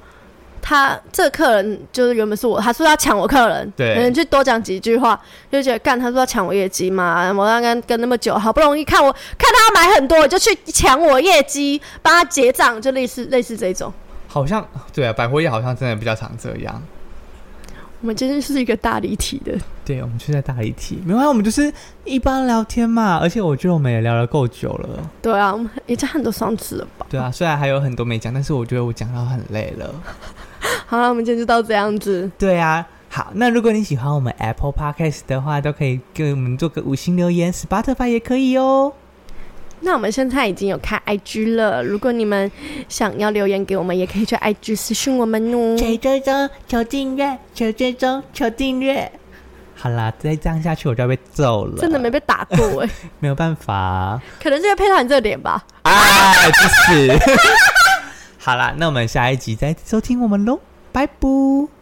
[0.63, 13.93] 他这个客人就是原本是我，他说要抢我客人，对可能就多讲几句话，就觉得干，他说要抢我业绩嘛，我刚刚跟那么久，好不容易看我看他买很多，我就去抢我业绩，帮他结账，就类似类似这种。
[14.29, 16.83] 好像对啊，百货业好像真的比较常这样。
[18.03, 19.53] 我们今天是一个大离题的，
[19.85, 21.71] 对，我们就在大一题，没关系，我们就是
[22.05, 23.19] 一般聊天嘛。
[23.19, 24.89] 而且我觉得我们也聊了够久了，
[25.21, 27.05] 对啊，我们也讲很多双子了吧？
[27.11, 29.95] 对啊，虽然还有很多没讲，但是我觉得我讲到很累了。
[30.87, 32.31] 好了，我们今天就到这样子。
[32.39, 38.93] 对啊，好，那如果你喜欢我们 Apple Podcast 的话，都可以给我们做个五星留言，Spotify 也可以哦。
[39.83, 42.51] 那我们现在已经有开 IG 了，如果你们
[42.89, 45.75] 想要留言给我们，也可以去 IG 私讯我们哦。
[45.77, 49.11] 求追踪，求订阅，求追踪，求订阅。
[49.75, 51.79] 好啦，再这样下去我就要被揍了。
[51.79, 52.91] 真的没被打过哎、
[53.21, 55.65] 没有办法，可能是因为配到你这个脸吧。
[55.85, 57.19] 哎，不是。
[58.43, 60.59] 好啦，那我们下一集再收听我们喽，
[60.93, 61.80] 拜拜。